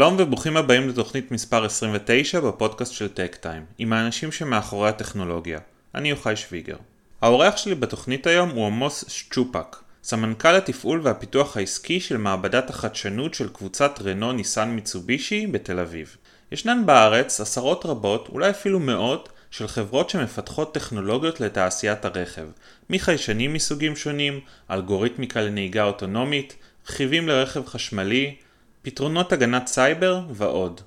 שלום 0.00 0.16
וברוכים 0.18 0.56
הבאים 0.56 0.88
לתוכנית 0.88 1.30
מספר 1.30 1.64
29 1.64 2.40
בפודקאסט 2.40 2.92
של 2.92 3.08
טק 3.08 3.36
טיים, 3.40 3.64
עם 3.78 3.92
האנשים 3.92 4.32
שמאחורי 4.32 4.88
הטכנולוגיה. 4.88 5.58
אני 5.94 6.10
יוחאי 6.10 6.36
שוויגר. 6.36 6.76
האורח 7.22 7.56
שלי 7.56 7.74
בתוכנית 7.74 8.26
היום 8.26 8.50
הוא 8.50 8.66
עמוס 8.66 9.04
שצ'ופק, 9.08 9.76
סמנכ"ל 10.02 10.54
התפעול 10.54 11.00
והפיתוח 11.02 11.56
העסקי 11.56 12.00
של 12.00 12.16
מעבדת 12.16 12.70
החדשנות 12.70 13.34
של 13.34 13.48
קבוצת 13.48 13.98
רנו 14.04 14.32
ניסן 14.32 14.68
מיצובישי 14.68 15.46
בתל 15.46 15.78
אביב. 15.78 16.16
ישנן 16.52 16.82
בארץ 16.86 17.40
עשרות 17.40 17.86
רבות, 17.86 18.28
אולי 18.28 18.50
אפילו 18.50 18.80
מאות, 18.80 19.28
של 19.50 19.68
חברות 19.68 20.10
שמפתחות 20.10 20.74
טכנולוגיות 20.74 21.40
לתעשיית 21.40 22.04
הרכב, 22.04 22.46
מחיישנים 22.90 23.52
מסוגים 23.52 23.96
שונים, 23.96 24.40
אלגוריתמיקה 24.70 25.40
לנהיגה 25.40 25.84
אוטונומית, 25.84 26.56
רכיבים 26.88 27.28
לרכב 27.28 27.66
חשמלי, 27.66 28.36
פתרונות 28.82 29.32
הגנת 29.32 29.66
סייבר 29.66 30.20
ועוד. 30.30 30.80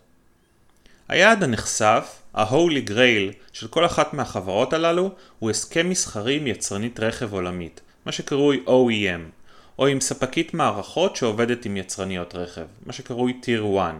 היעד 1.07 1.43
הנחשף, 1.43 2.21
ה-Holy 2.33 2.89
Grail 2.89 3.33
של 3.53 3.67
כל 3.67 3.85
אחת 3.85 4.13
מהחברות 4.13 4.73
הללו, 4.73 5.11
הוא 5.39 5.49
הסכם 5.49 5.89
מסחרי 5.89 6.35
עם 6.37 6.47
יצרנית 6.47 6.99
רכב 6.99 7.33
עולמית, 7.33 7.81
מה 8.05 8.11
שקרוי 8.11 8.63
OEM, 8.67 9.21
או 9.79 9.87
עם 9.87 10.01
ספקית 10.01 10.53
מערכות 10.53 11.15
שעובדת 11.15 11.65
עם 11.65 11.77
יצרניות 11.77 12.35
רכב, 12.35 12.65
מה 12.85 12.93
שקרוי 12.93 13.39
Tier 13.43 13.79
1. 13.79 13.93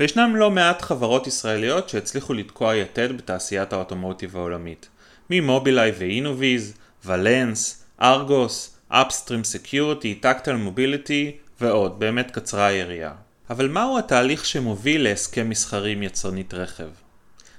וישנם 0.00 0.36
לא 0.36 0.50
מעט 0.50 0.82
חברות 0.82 1.26
ישראליות 1.26 1.88
שהצליחו 1.88 2.34
לתקוע 2.34 2.76
יתד 2.76 3.16
בתעשיית 3.16 3.72
האוטומוטיב 3.72 4.36
העולמית, 4.36 4.88
ממובילאיי 5.30 5.92
ואינוביז, 5.98 6.74
ולנס, 7.04 7.84
ארגוס, 8.02 8.76
אפסטרים 8.88 9.44
סקיורטי, 9.44 10.14
טקטל 10.14 10.56
מוביליטי 10.56 11.36
ועוד, 11.60 12.00
באמת 12.00 12.30
קצרה 12.30 12.66
היריעה. 12.66 13.29
אבל 13.50 13.68
מהו 13.68 13.98
התהליך 13.98 14.44
שמוביל 14.44 15.02
להסכם 15.04 15.48
מסחרי 15.48 15.92
עם 15.92 16.02
יצרנית 16.02 16.54
רכב? 16.54 16.88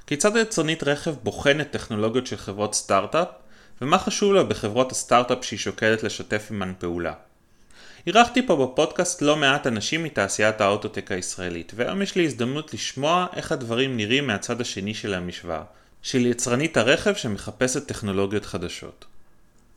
כיצד 0.07 0.35
היצרנית 0.35 0.83
רכב 0.83 1.15
בוחנת 1.23 1.71
טכנולוגיות 1.71 2.27
של 2.27 2.37
חברות 2.37 2.75
סטארט-אפ, 2.75 3.27
ומה 3.81 3.97
חשוב 3.97 4.33
לה 4.33 4.43
בחברות 4.43 4.91
הסטארט-אפ 4.91 5.45
שהיא 5.45 5.59
שוקלת 5.59 6.03
לשתף 6.03 6.47
עמן 6.51 6.73
פעולה? 6.79 7.13
אירחתי 8.07 8.47
פה 8.47 8.55
בפודקאסט 8.55 9.21
לא 9.21 9.35
מעט 9.35 9.67
אנשים 9.67 10.03
מתעשיית 10.03 10.61
האוטוטק 10.61 11.11
הישראלית, 11.11 11.71
והיום 11.75 12.01
יש 12.01 12.15
לי 12.15 12.25
הזדמנות 12.25 12.73
לשמוע 12.73 13.27
איך 13.35 13.51
הדברים 13.51 13.97
נראים 13.97 14.27
מהצד 14.27 14.61
השני 14.61 14.93
של 14.93 15.13
המשוואה, 15.13 15.63
של 16.01 16.25
יצרנית 16.25 16.77
הרכב 16.77 17.15
שמחפשת 17.15 17.87
טכנולוגיות 17.87 18.45
חדשות. 18.45 19.05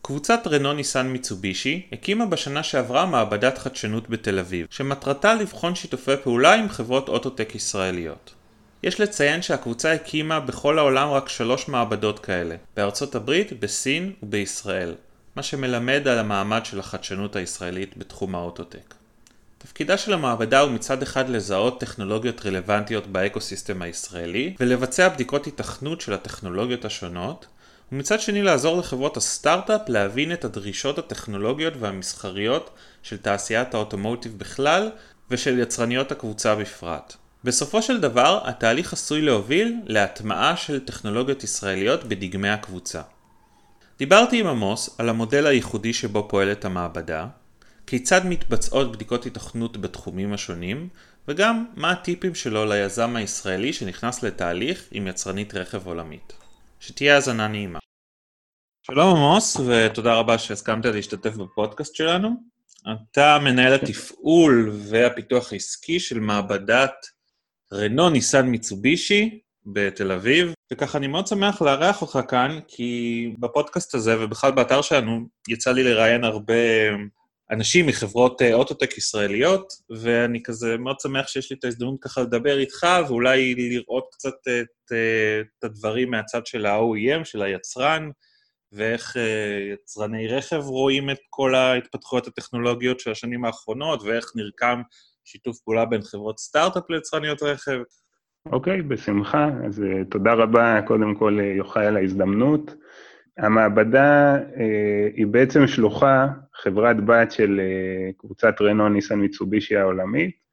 קבוצת 0.07 0.47
רנו 0.47 0.73
ניסן 0.73 1.07
מיצובישי 1.07 1.87
הקימה 1.91 2.25
בשנה 2.25 2.63
שעברה 2.63 3.05
מעבדת 3.05 3.57
חדשנות 3.57 4.09
בתל 4.09 4.39
אביב, 4.39 4.67
שמטרתה 4.69 5.33
לבחון 5.33 5.75
שיתופי 5.75 6.11
פעולה 6.23 6.53
עם 6.53 6.69
חברות 6.69 7.09
אוטוטק 7.09 7.55
ישראליות. 7.55 8.33
יש 8.83 8.99
לציין 8.99 9.41
שהקבוצה 9.41 9.93
הקימה 9.93 10.39
בכל 10.39 10.79
העולם 10.79 11.09
רק 11.09 11.29
שלוש 11.29 11.67
מעבדות 11.67 12.19
כאלה, 12.19 12.55
בארצות 12.75 13.15
הברית, 13.15 13.59
בסין 13.59 14.13
ובישראל, 14.23 14.95
מה 15.35 15.43
שמלמד 15.43 16.07
על 16.07 16.19
המעמד 16.19 16.65
של 16.65 16.79
החדשנות 16.79 17.35
הישראלית 17.35 17.97
בתחום 17.97 18.35
האוטוטק. 18.35 18.93
תפקידה 19.57 19.97
של 19.97 20.13
המעבדה 20.13 20.59
הוא 20.59 20.71
מצד 20.71 21.01
אחד 21.01 21.29
לזהות 21.29 21.79
טכנולוגיות 21.79 22.45
רלוונטיות 22.45 23.07
באקוסיסטם 23.07 23.81
הישראלי 23.81 24.55
ולבצע 24.59 25.09
בדיקות 25.09 25.47
התכנות 25.47 26.01
של 26.01 26.13
הטכנולוגיות 26.13 26.85
השונות, 26.85 27.45
ומצד 27.91 28.21
שני 28.21 28.41
לעזור 28.41 28.77
לחברות 28.77 29.17
הסטארט-אפ 29.17 29.81
להבין 29.87 30.33
את 30.33 30.45
הדרישות 30.45 30.97
הטכנולוגיות 30.97 31.73
והמסחריות 31.79 32.69
של 33.03 33.17
תעשיית 33.17 33.73
האוטומוטיב 33.73 34.39
בכלל 34.39 34.91
ושל 35.31 35.59
יצרניות 35.59 36.11
הקבוצה 36.11 36.55
בפרט. 36.55 37.15
בסופו 37.43 37.81
של 37.81 37.99
דבר, 37.99 38.41
התהליך 38.43 38.93
עשוי 38.93 39.21
להוביל 39.21 39.75
להטמעה 39.85 40.57
של 40.57 40.79
טכנולוגיות 40.79 41.43
ישראליות 41.43 42.03
בדגמי 42.03 42.49
הקבוצה. 42.49 43.01
דיברתי 43.99 44.39
עם 44.39 44.47
עמוס 44.47 44.95
על 44.97 45.09
המודל 45.09 45.45
הייחודי 45.47 45.93
שבו 45.93 46.27
פועלת 46.29 46.65
המעבדה, 46.65 47.27
כיצד 47.87 48.25
מתבצעות 48.25 48.91
בדיקות 48.91 49.25
התכנות 49.25 49.77
בתחומים 49.77 50.33
השונים, 50.33 50.89
וגם 51.27 51.65
מה 51.75 51.91
הטיפים 51.91 52.35
שלו 52.35 52.65
ליזם 52.65 53.15
הישראלי 53.15 53.73
שנכנס 53.73 54.23
לתהליך 54.23 54.83
עם 54.91 55.07
יצרנית 55.07 55.53
רכב 55.53 55.87
עולמית. 55.87 56.44
שתהיה 56.85 57.15
האזנה 57.15 57.47
נעימה. 57.47 57.79
שלום 58.87 59.15
עמוס, 59.15 59.57
ותודה 59.67 60.13
רבה 60.13 60.37
שהסכמת 60.37 60.85
להשתתף 60.85 61.35
בפודקאסט 61.35 61.95
שלנו. 61.95 62.29
אתה 63.11 63.37
מנהל 63.43 63.73
התפעול 63.73 64.71
והפיתוח 64.89 65.53
העסקי 65.53 65.99
של 65.99 66.19
מעבדת 66.19 66.93
רנו 67.73 68.09
ניסן 68.09 68.47
מיצובישי 68.47 69.39
בתל 69.65 70.11
אביב, 70.11 70.53
וככה 70.73 70.97
אני 70.97 71.07
מאוד 71.07 71.27
שמח 71.27 71.61
לארח 71.61 72.01
אותך 72.01 72.19
כאן, 72.27 72.59
כי 72.67 73.33
בפודקאסט 73.39 73.95
הזה 73.95 74.23
ובכלל 74.23 74.51
באתר 74.51 74.81
שלנו 74.81 75.27
יצא 75.49 75.71
לי 75.71 75.83
לראיין 75.83 76.23
הרבה 76.23 76.53
אנשים 77.51 77.87
מחברות 77.87 78.41
אה, 78.41 78.53
אוטוטק 78.53 78.97
ישראליות, 78.97 79.73
ואני 79.89 80.43
כזה 80.43 80.77
מאוד 80.77 80.99
שמח 80.99 81.27
שיש 81.27 81.51
לי 81.51 81.57
את 81.59 81.63
ההזדמנות 81.63 81.97
ככה 82.01 82.21
לדבר 82.21 82.59
איתך, 82.59 82.87
ואולי 83.07 83.55
לראות 83.55 84.07
קצת 84.11 84.33
את, 84.61 84.91
אה, 84.91 85.41
את 85.59 85.63
הדברים 85.63 86.11
מהצד 86.11 86.45
של 86.45 86.65
ה-OEM, 86.65 87.23
של 87.23 87.41
היצרן, 87.41 88.09
ואיך 88.71 89.17
אה, 89.17 89.73
יצרני 89.73 90.27
רכב 90.27 90.61
רואים 90.65 91.09
את 91.09 91.19
כל 91.29 91.55
ההתפתחויות 91.55 92.27
הטכנולוגיות 92.27 92.99
של 92.99 93.11
השנים 93.11 93.45
האחרונות, 93.45 94.01
ואיך 94.03 94.31
נרקם 94.35 94.81
שיתוף 95.23 95.59
פעולה 95.59 95.85
בין 95.85 96.01
חברות 96.01 96.39
סטארט-אפ 96.39 96.83
ליצרניות 96.89 97.43
רכב. 97.43 97.79
אוקיי, 98.51 98.79
okay, 98.79 98.83
בשמחה. 98.83 99.49
אז 99.67 99.83
תודה 100.09 100.33
רבה, 100.33 100.79
קודם 100.87 101.15
כל, 101.15 101.39
יוחאי, 101.57 101.85
על 101.85 101.97
ההזדמנות. 101.97 102.75
המעבדה 103.37 104.35
אה, 104.35 105.09
היא 105.15 105.27
בעצם 105.27 105.67
שלוחה, 105.67 106.27
חברת 106.53 107.05
בת 107.05 107.31
של 107.31 107.59
אה, 107.59 108.11
קבוצת 108.17 108.61
רנו 108.61 108.89
ניסן 108.89 109.19
מיצובישי 109.19 109.75
העולמית, 109.75 110.45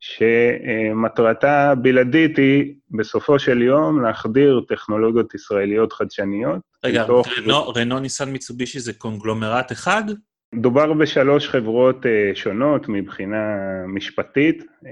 שמטרתה 0.00 1.74
בלעדית 1.82 2.36
היא 2.36 2.74
בסופו 2.90 3.38
של 3.38 3.62
יום 3.62 4.02
להחדיר 4.02 4.64
טכנולוגיות 4.68 5.34
ישראליות 5.34 5.92
חדשניות. 5.92 6.60
רגע. 6.84 7.02
רנו, 7.02 7.68
רנו 7.68 7.98
ניסן 7.98 8.30
מיצובישי 8.30 8.80
זה 8.80 8.92
קונגלומרט 8.92 9.72
אחד? 9.72 10.04
דובר 10.54 10.92
בשלוש 10.92 11.48
חברות 11.48 12.04
uh, 12.04 12.08
שונות 12.36 12.88
מבחינה 12.88 13.56
משפטית, 13.86 14.62
uh, 14.62 14.86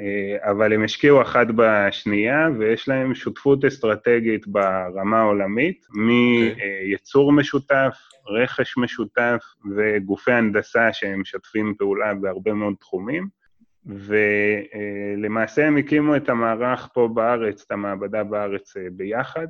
אבל 0.50 0.72
הם 0.72 0.84
השקיעו 0.84 1.22
אחת 1.22 1.46
בשנייה 1.56 2.48
ויש 2.58 2.88
להם 2.88 3.14
שותפות 3.14 3.64
אסטרטגית 3.64 4.46
ברמה 4.46 5.20
העולמית, 5.20 5.86
מייצור 5.94 7.30
okay. 7.30 7.34
משותף, 7.34 7.96
רכש 8.26 8.76
משותף 8.76 9.42
וגופי 9.76 10.32
הנדסה 10.32 10.92
שהם 10.92 11.20
משתפים 11.20 11.74
פעולה 11.78 12.14
בהרבה 12.14 12.52
מאוד 12.52 12.74
תחומים. 12.80 13.40
ולמעשה 13.86 15.66
הם 15.66 15.76
הקימו 15.76 16.16
את 16.16 16.28
המערך 16.28 16.88
פה 16.94 17.08
בארץ, 17.14 17.62
את 17.66 17.72
המעבדה 17.72 18.24
בארץ 18.24 18.74
ביחד. 18.92 19.46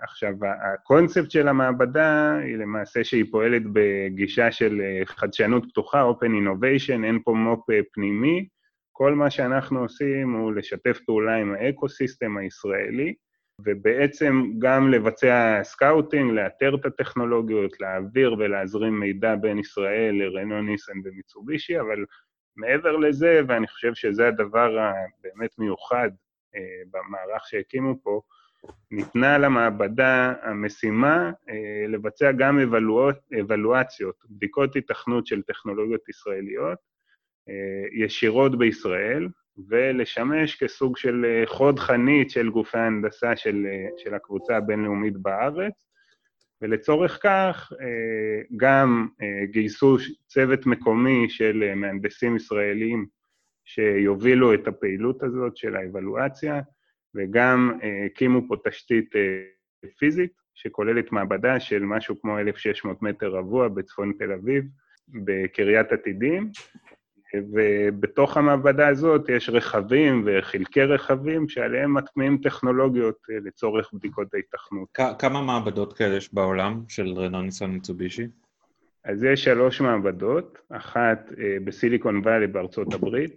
עכשיו, 0.00 0.32
הקונספט 0.74 1.30
של 1.30 1.48
המעבדה 1.48 2.38
היא 2.38 2.56
למעשה 2.56 3.04
שהיא 3.04 3.24
פועלת 3.30 3.62
בגישה 3.72 4.52
של 4.52 4.80
אה, 4.80 5.06
חדשנות 5.06 5.64
פתוחה, 5.70 6.10
Open 6.10 6.28
Innovation, 6.28 7.04
אין 7.04 7.18
פה 7.24 7.32
מו"פ 7.32 7.70
אה, 7.70 7.80
פנימי. 7.92 8.48
כל 8.92 9.14
מה 9.14 9.30
שאנחנו 9.30 9.80
עושים 9.80 10.32
הוא 10.32 10.52
לשתף 10.52 11.00
פעולה 11.06 11.36
עם 11.36 11.54
ה 11.54 11.62
ecosystem 11.62 12.36
הישראלי, 12.36 13.14
ובעצם 13.60 14.44
גם 14.58 14.90
לבצע 14.90 15.60
scouting, 15.62 16.32
לאתר 16.32 16.74
את 16.74 16.86
הטכנולוגיות, 16.86 17.80
להעביר 17.80 18.32
ולהזרים 18.38 19.00
מידע 19.00 19.34
בין 19.36 19.58
ישראל 19.58 20.14
לרנו 20.14 20.62
ניסן 20.62 20.98
ומיצובישי, 21.04 21.80
אבל 21.80 22.04
מעבר 22.56 22.96
לזה, 22.96 23.40
ואני 23.48 23.66
חושב 23.66 23.94
שזה 23.94 24.28
הדבר 24.28 24.78
הבאמת 24.78 25.58
מיוחד 25.58 26.10
אה, 26.56 26.60
במערך 26.90 27.46
שהקימו 27.46 27.94
פה, 28.02 28.20
ניתנה 28.90 29.38
למעבדה 29.38 30.32
המשימה 30.42 31.30
אה, 31.48 31.88
לבצע 31.88 32.32
גם 32.32 32.58
אבלואצ... 32.58 33.16
אבלואציות, 33.40 34.14
בדיקות 34.30 34.76
התכנות 34.76 35.26
של 35.26 35.42
טכנולוגיות 35.42 36.08
ישראליות 36.08 36.78
אה, 37.48 38.04
ישירות 38.04 38.58
בישראל, 38.58 39.28
ולשמש 39.68 40.56
כסוג 40.56 40.96
של 40.96 41.24
אה, 41.24 41.42
חוד 41.46 41.78
חנית 41.78 42.30
של 42.30 42.50
גופי 42.50 42.78
ההנדסה 42.78 43.36
של, 43.36 43.66
של 43.96 44.14
הקבוצה 44.14 44.56
הבינלאומית 44.56 45.16
בארץ, 45.16 45.86
ולצורך 46.62 47.18
כך 47.22 47.72
גם 48.56 49.08
גייסו 49.44 49.96
צוות 50.26 50.66
מקומי 50.66 51.30
של 51.30 51.72
מהנדסים 51.74 52.36
ישראלים 52.36 53.06
שיובילו 53.64 54.54
את 54.54 54.68
הפעילות 54.68 55.22
הזאת 55.22 55.56
של 55.56 55.76
האבלואציה, 55.76 56.60
וגם 57.16 57.78
אה, 57.82 58.06
הקימו 58.06 58.48
פה 58.48 58.56
תשתית 58.68 59.16
אה, 59.16 59.90
פיזית, 59.98 60.32
שכוללת 60.54 61.12
מעבדה 61.12 61.60
של 61.60 61.82
משהו 61.82 62.20
כמו 62.20 62.38
1,600 62.38 63.02
מטר 63.02 63.30
רבוע 63.30 63.68
בצפון 63.68 64.12
תל 64.18 64.32
אביב, 64.32 64.64
בקריית 65.08 65.92
עתידים, 65.92 66.50
ובתוך 67.52 68.36
המעבדה 68.36 68.88
הזאת 68.88 69.28
יש 69.28 69.48
רכבים 69.48 70.24
וחלקי 70.26 70.82
רכבים 70.82 71.48
שעליהם 71.48 71.94
מטמיעים 71.94 72.38
טכנולוגיות 72.42 73.16
לצורך 73.28 73.92
בדיקות 73.92 74.34
ההיתכנות. 74.34 74.88
כמה 75.18 75.42
מעבדות 75.42 75.92
כאלה 75.92 76.16
יש 76.16 76.34
בעולם 76.34 76.82
של 76.88 77.08
רנו 77.08 77.42
ניסן 77.42 77.70
מיצובישי? 77.70 78.26
אז 79.04 79.24
יש 79.24 79.44
שלוש 79.44 79.80
מעבדות, 79.80 80.58
אחת 80.68 81.32
בסיליקון 81.64 82.16
וואלי 82.16 82.46
בארצות 82.46 82.94
הברית, 82.94 83.32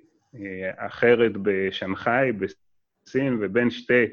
אחרת 0.78 1.32
בשנגחאי, 1.42 2.32
בסין, 3.10 3.38
ובין 3.42 3.70
שתי 3.70 4.06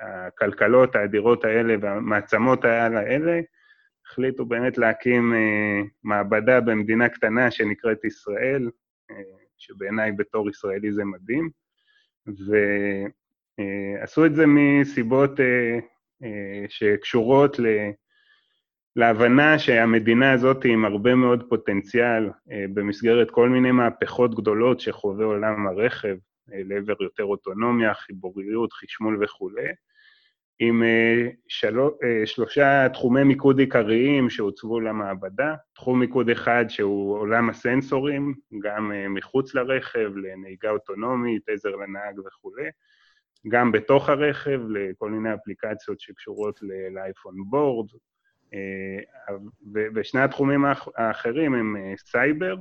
הכלכלות 0.00 0.96
האדירות 0.96 1.44
האלה 1.44 1.74
והמעצמות 1.80 2.64
האלה, 2.64 3.40
החליטו 4.06 4.44
באמת 4.44 4.78
להקים 4.78 5.34
אה, 5.34 5.80
מעבדה 6.02 6.60
במדינה 6.60 7.08
קטנה 7.08 7.50
שנקראת 7.50 8.04
ישראל, 8.04 8.70
אה, 9.10 9.16
שבעיניי 9.58 10.12
בתור 10.12 10.50
ישראלי 10.50 10.92
זה 10.92 11.04
מדהים, 11.04 11.50
ועשו 13.58 14.26
את 14.26 14.34
זה 14.34 14.44
מסיבות 14.46 15.40
אה, 15.40 15.78
אה, 16.24 16.64
שקשורות 16.68 17.58
ל... 17.58 17.66
להבנה 18.96 19.58
שהמדינה 19.58 20.32
הזאת 20.32 20.64
עם 20.64 20.84
הרבה 20.84 21.14
מאוד 21.14 21.44
פוטנציאל 21.48 22.30
אה, 22.52 22.64
במסגרת 22.74 23.30
כל 23.30 23.48
מיני 23.48 23.70
מהפכות 23.70 24.34
גדולות 24.34 24.80
שחווה 24.80 25.24
עולם 25.24 25.66
הרכב, 25.66 26.08
אה, 26.08 26.29
לעבר 26.52 26.94
יותר 27.00 27.24
אוטונומיה, 27.24 27.94
חיבוריות, 27.94 28.72
חשמול 28.72 29.24
וכולי, 29.24 29.68
עם 30.62 30.82
אה, 30.82 31.28
שלו, 31.48 31.98
אה, 32.02 32.26
שלושה 32.26 32.88
תחומי 32.92 33.24
מיקוד 33.24 33.58
עיקריים 33.58 34.30
שהוצבו 34.30 34.80
למעבדה. 34.80 35.54
תחום 35.74 36.00
מיקוד 36.00 36.30
אחד 36.30 36.64
שהוא 36.68 37.18
עולם 37.18 37.50
הסנסורים, 37.50 38.34
גם 38.58 38.92
אה, 38.92 39.08
מחוץ 39.08 39.54
לרכב, 39.54 40.10
לנהיגה 40.16 40.70
אוטונומית, 40.70 41.48
עזר 41.48 41.76
לנהג 41.76 42.18
וכולי. 42.18 42.68
גם 43.48 43.72
בתוך 43.72 44.08
הרכב, 44.08 44.60
לכל 44.68 45.10
מיני 45.10 45.34
אפליקציות 45.34 46.00
שקשורות 46.00 46.60
ל 46.94 47.00
life 47.00 47.23
on 47.23 47.34
board. 47.50 47.88
ושני 49.94 50.20
התחומים 50.20 50.64
האחרים 50.96 51.54
הם 51.54 51.76
סייבר 51.98 52.56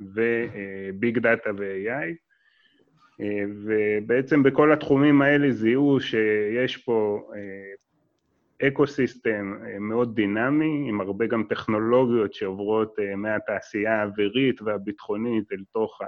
ו 0.00 0.30
big 0.30 1.18
data 1.18 1.50
ו-AI. 1.58 2.29
ובעצם 3.64 4.42
בכל 4.42 4.72
התחומים 4.72 5.22
האלה 5.22 5.52
זיהו 5.52 6.00
שיש 6.00 6.76
פה 6.76 7.22
אה, 7.34 8.68
ecosystem 8.68 9.54
אה, 9.66 9.78
מאוד 9.78 10.14
דינמי, 10.16 10.88
עם 10.88 11.00
הרבה 11.00 11.26
גם 11.26 11.44
טכנולוגיות 11.48 12.34
שעוברות 12.34 12.96
אה, 12.98 13.16
מהתעשייה 13.16 14.00
האווירית 14.00 14.62
והביטחונית 14.62 15.44
אל 15.52 15.62
תוך 15.72 15.98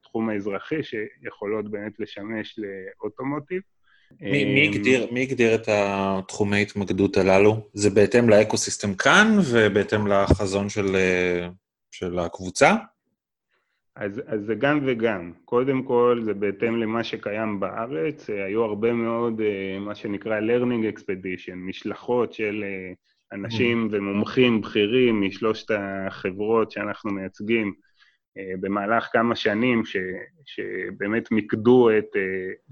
התחום 0.00 0.28
האזרחי, 0.28 0.82
שיכולות 0.82 1.70
באמת 1.70 1.92
לשמש 1.98 2.58
לאוטומוטיב. 2.58 3.62
מי, 4.20 4.44
מי, 4.44 4.68
הגדיר, 4.68 5.06
מי 5.12 5.22
הגדיר 5.22 5.54
את 5.54 5.68
התחומי 5.68 6.62
התמקדות 6.62 7.16
הללו? 7.16 7.68
זה 7.72 7.90
בהתאם 7.90 8.28
לאקו-סיסטם 8.28 8.94
כאן 8.94 9.36
ובהתאם 9.52 10.06
לחזון 10.06 10.68
של, 10.68 10.96
של 11.90 12.18
הקבוצה? 12.18 12.74
אז, 13.98 14.22
אז 14.26 14.40
זה 14.46 14.54
גם 14.54 14.80
וגם. 14.86 15.32
קודם 15.44 15.82
כל, 15.82 16.20
זה 16.24 16.34
בהתאם 16.34 16.76
למה 16.76 17.04
שקיים 17.04 17.60
בארץ. 17.60 18.30
אה, 18.30 18.44
היו 18.44 18.64
הרבה 18.64 18.92
מאוד, 18.92 19.40
אה, 19.40 19.78
מה 19.80 19.94
שנקרא 19.94 20.40
learning 20.40 20.96
expedition, 20.96 21.54
משלחות 21.54 22.32
של 22.32 22.64
אה, 22.66 22.92
אנשים 23.32 23.88
mm. 23.90 23.96
ומומחים 23.96 24.60
בכירים 24.60 25.20
משלושת 25.20 25.70
החברות 25.78 26.70
שאנחנו 26.70 27.10
מייצגים 27.10 27.72
במהלך 28.60 29.08
כמה 29.12 29.36
שנים, 29.36 29.84
ש, 29.84 29.96
שבאמת 30.46 31.32
מיקדו 31.32 31.90
את, 31.98 32.16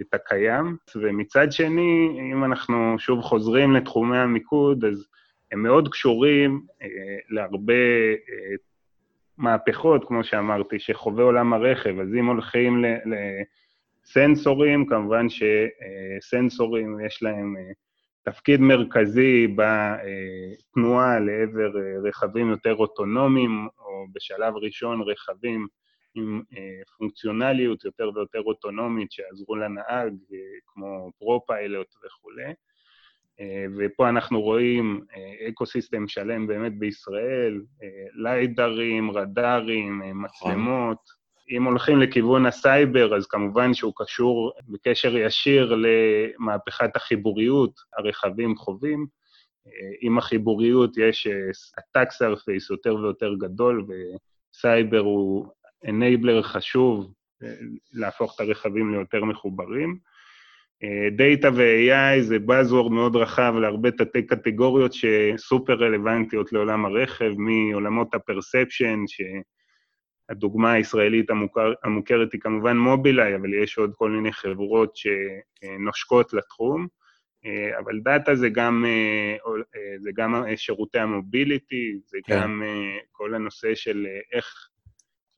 את 0.01 0.15
הקיים. 0.15 0.77
ומצד 0.97 1.53
שני, 1.53 2.19
אם 2.33 2.45
אנחנו 2.45 2.97
שוב 2.99 3.21
חוזרים 3.21 3.73
לתחומי 3.73 4.19
המיקוד, 4.19 4.85
אז 4.85 5.07
הם 5.53 5.63
מאוד 5.63 5.89
קשורים 5.89 6.63
להרבה 7.31 7.75
מהפכות, 9.39 10.05
כמו 10.09 10.25
שאמרתי, 10.25 10.79
שחווה 10.79 11.25
עולם 11.25 11.53
הרכב, 11.53 12.01
אז 12.01 12.15
אם 12.15 12.27
הולכים 12.27 12.85
לסנסורים, 14.05 14.87
כמובן 14.87 15.27
שסנסורים 15.29 17.01
יש 17.07 17.23
להם 17.23 17.57
אה, 17.57 17.73
תפקיד 18.23 18.61
מרכזי 18.61 19.47
בתנועה 19.57 21.21
לעבר 21.21 21.79
אה, 21.79 22.09
רכבים 22.09 22.51
יותר 22.51 22.75
אוטונומיים, 22.75 23.69
או 23.79 24.07
בשלב 24.13 24.57
ראשון 24.57 25.03
רכבים 25.03 25.67
עם 26.15 26.43
אה, 26.57 26.83
פונקציונליות 26.99 27.85
יותר 27.85 28.11
ויותר 28.15 28.41
אוטונומית 28.41 29.13
שיעזרו 29.13 29.57
לנהג, 29.57 30.15
כמו 30.67 31.11
ProPilot 31.19 31.95
וכולי. 32.07 32.53
אה, 33.41 33.65
ופה 33.79 34.09
אנחנו 34.09 34.43
רואים 34.43 35.05
אה, 35.17 35.49
ecosystem 35.49 36.09
שלם 36.09 36.47
באמת 36.47 36.79
בישראל, 36.79 37.63
אה, 37.83 37.89
ליידרים, 38.15 39.11
רדארים, 39.11 40.03
מצלמות. 40.15 40.99
אם 41.51 41.65
הולכים 41.65 42.01
לכיוון 42.01 42.47
הסייבר, 42.47 43.17
אז 43.17 43.27
כמובן 43.27 43.75
שהוא 43.75 43.93
קשור 43.97 44.53
בקשר 44.69 45.17
ישיר 45.17 45.77
למהפכת 45.77 46.97
החיבוריות, 46.97 47.71
הרכבים 47.99 48.57
חווים. 48.57 49.07
עם 50.01 50.19
החיבוריות 50.19 50.99
יש 50.99 51.27
ה-attack 51.27 52.07
surface 52.07 52.67
יותר 52.71 52.95
ויותר 52.95 53.35
גדול, 53.35 53.87
וסייבר 53.89 54.99
הוא 54.99 55.47
enabler 55.89 56.43
חשוב 56.43 57.13
להפוך 57.93 58.35
את 58.35 58.41
הרכבים 58.41 58.93
ליותר 58.93 59.25
מחוברים. 59.25 59.99
data 61.17 61.49
ו-AI 61.55 62.23
זה 62.23 62.37
buzzword 62.37 62.89
מאוד 62.91 63.17
רחב 63.17 63.55
להרבה 63.61 63.91
תתי 63.91 64.27
קטגוריות 64.27 64.93
שסופר 64.93 65.75
רלוונטיות 65.75 66.53
לעולם 66.53 66.85
הרכב, 66.85 67.33
מעולמות 67.37 68.15
ה 68.15 68.22
perception, 68.22 69.05
שהדוגמה 69.07 70.73
הישראלית 70.73 71.31
המוכר, 71.31 71.73
המוכרת 71.85 72.33
היא 72.33 72.41
כמובן 72.41 72.77
מובילאיי, 72.77 73.37
אבל 73.37 73.55
יש 73.55 73.79
עוד 73.79 73.93
כל 73.95 74.11
מיני 74.11 74.33
חברות 74.33 74.97
שנושקות 74.97 76.33
לתחום. 76.33 76.87
אבל 77.79 78.01
data 78.01 78.35
זה 78.35 78.49
גם, 78.49 78.85
זה 79.99 80.11
גם 80.15 80.45
שירותי 80.57 80.99
ה 80.99 81.09
mobility, 81.09 81.99
זה 82.05 82.19
כן. 82.25 82.41
גם 82.41 82.63
כל 83.13 83.35
הנושא 83.35 83.75
של 83.75 84.07
איך 84.33 84.69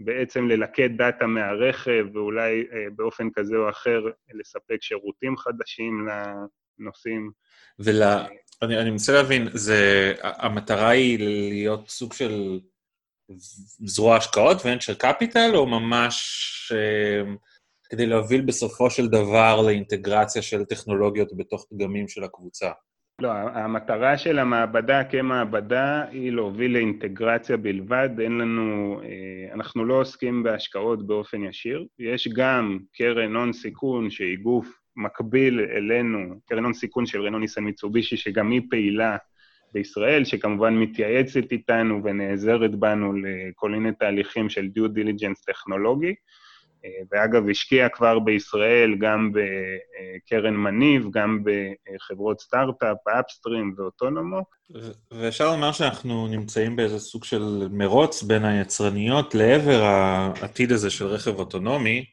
בעצם 0.01 0.49
ללקט 0.49 0.91
דאטה 0.97 1.27
מהרכב, 1.27 2.07
ואולי 2.13 2.67
אה, 2.73 2.91
באופן 2.97 3.29
כזה 3.35 3.57
או 3.57 3.71
אחר 3.71 4.01
לספק 4.35 4.79
שירותים 4.81 5.37
חדשים 5.37 6.07
לנוסעים. 6.79 7.31
ול... 7.79 8.03
אני, 8.63 8.79
אני 8.79 8.91
מנסה 8.91 9.13
להבין, 9.13 9.49
זה, 9.55 10.13
המטרה 10.23 10.89
היא 10.89 11.19
להיות 11.19 11.89
סוג 11.89 12.13
של 12.13 12.61
זרוע 13.87 14.17
השקעות 14.17 14.57
ואנצ'ר 14.65 14.95
קפיטל, 14.95 15.51
או 15.55 15.67
ממש 15.67 16.73
אה, 16.75 17.33
כדי 17.91 18.07
להוביל 18.07 18.41
בסופו 18.41 18.91
של 18.91 19.09
דבר 19.09 19.63
לאינטגרציה 19.67 20.43
של 20.43 20.65
טכנולוגיות 20.65 21.37
בתוך 21.37 21.67
דגמים 21.73 22.09
של 22.09 22.25
הקבוצה? 22.25 22.71
לא, 23.21 23.33
המטרה 23.33 24.19
של 24.19 24.39
המעבדה 24.39 25.05
כמעבדה 25.05 26.05
היא 26.11 26.33
להוביל 26.33 26.73
לאינטגרציה 26.73 27.57
בלבד, 27.57 28.09
אין 28.21 28.39
לנו, 28.39 29.01
אה, 29.05 29.55
אנחנו 29.55 29.85
לא 29.85 30.01
עוסקים 30.01 30.43
בהשקעות 30.43 31.07
באופן 31.07 31.45
ישיר. 31.45 31.87
יש 31.99 32.29
גם 32.29 32.79
קרן 32.95 33.37
הון 33.37 33.53
סיכון 33.53 34.11
שהיא 34.11 34.39
גוף 34.39 34.79
מקביל 34.97 35.61
אלינו, 35.61 36.41
קרן 36.49 36.65
הון 36.65 36.73
סיכון 36.73 37.07
של 37.07 37.23
רנו 37.23 37.39
ניסן 37.39 37.65
מיצובישי, 37.65 38.17
שגם 38.17 38.51
היא 38.51 38.63
פעילה 38.71 39.17
בישראל, 39.75 40.25
שכמובן 40.25 40.75
מתייעצת 40.75 41.53
איתנו 41.53 42.05
ונעזרת 42.05 42.75
בנו 42.75 43.13
לכל 43.13 43.71
מיני 43.71 43.93
תהליכים 43.93 44.49
של 44.49 44.69
due 44.69 44.89
diligence 44.89 45.45
טכנולוגי. 45.45 46.15
ואגב, 47.13 47.49
השקיע 47.51 47.89
כבר 47.89 48.19
בישראל 48.19 48.95
גם 49.01 49.33
בקרן 49.33 50.55
מניב, 50.55 51.07
גם 51.11 51.45
בחברות 51.45 52.41
סטארט-אפ, 52.41 53.09
Upstream 53.09 53.75
ו 53.77 53.84
Otonomo. 53.84 54.43
ואפשר 55.11 55.51
לומר 55.51 55.73
שאנחנו 55.73 56.27
נמצאים 56.29 56.77
באיזה 56.77 56.99
סוג 56.99 57.25
של 57.25 57.69
מרוץ 57.71 58.23
בין 58.23 58.45
היצרניות 58.45 59.35
לעבר 59.35 59.83
העתיד 59.83 60.73
הזה 60.73 60.91
של 60.91 61.07
רכב 61.07 61.39
אוטונומי, 61.39 62.05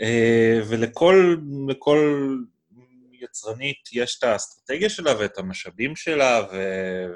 אה, 0.00 0.60
ולכל 0.68 1.36
יצרנית 3.22 3.78
יש 3.92 4.18
את 4.18 4.24
האסטרטגיה 4.24 4.90
שלה 4.90 5.12
ואת 5.18 5.38
המשאבים 5.38 5.96
שלה 5.96 6.42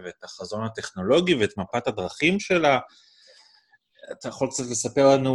ואת 0.05 0.25
החזון 0.25 0.65
הטכנולוגי 0.65 1.35
ואת 1.35 1.57
מפת 1.57 1.87
הדרכים 1.87 2.41
שלה. 2.41 2.79
אתה 4.13 4.29
יכול 4.29 4.49
קצת 4.49 4.65
לספר 4.71 5.07
לנו 5.15 5.35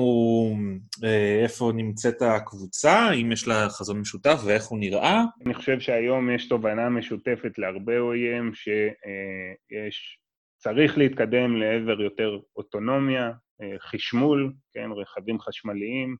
אה, 1.03 1.39
איפה 1.43 1.71
נמצאת 1.75 2.21
הקבוצה, 2.21 3.11
אם 3.21 3.31
יש 3.31 3.47
לה 3.47 3.69
חזון 3.69 3.99
משותף 3.99 4.39
ואיך 4.45 4.65
הוא 4.65 4.79
נראה? 4.79 5.23
אני 5.45 5.53
חושב 5.53 5.79
שהיום 5.79 6.31
יש 6.31 6.47
תובנה 6.47 6.89
משותפת 6.89 7.57
להרבה 7.57 7.93
OEM 7.93 8.55
שיש 8.55 10.19
צריך 10.57 10.97
להתקדם 10.97 11.55
לעבר 11.55 12.01
יותר 12.01 12.39
אוטונומיה, 12.55 13.31
חשמול, 13.79 14.53
כן, 14.73 14.89
רכבים 14.91 15.39
חשמליים, 15.39 16.15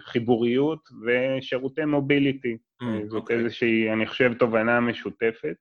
חיבוריות 0.00 0.80
ושירותי 1.06 1.84
מוביליטי. 1.84 2.56
Mm, 2.82 2.86
זאת 3.08 3.12
okay. 3.12 3.16
אוקיי. 3.16 3.36
איזושהי, 3.36 3.92
אני 3.92 4.06
חושב, 4.06 4.34
תובנה 4.34 4.80
משותפת. 4.80 5.56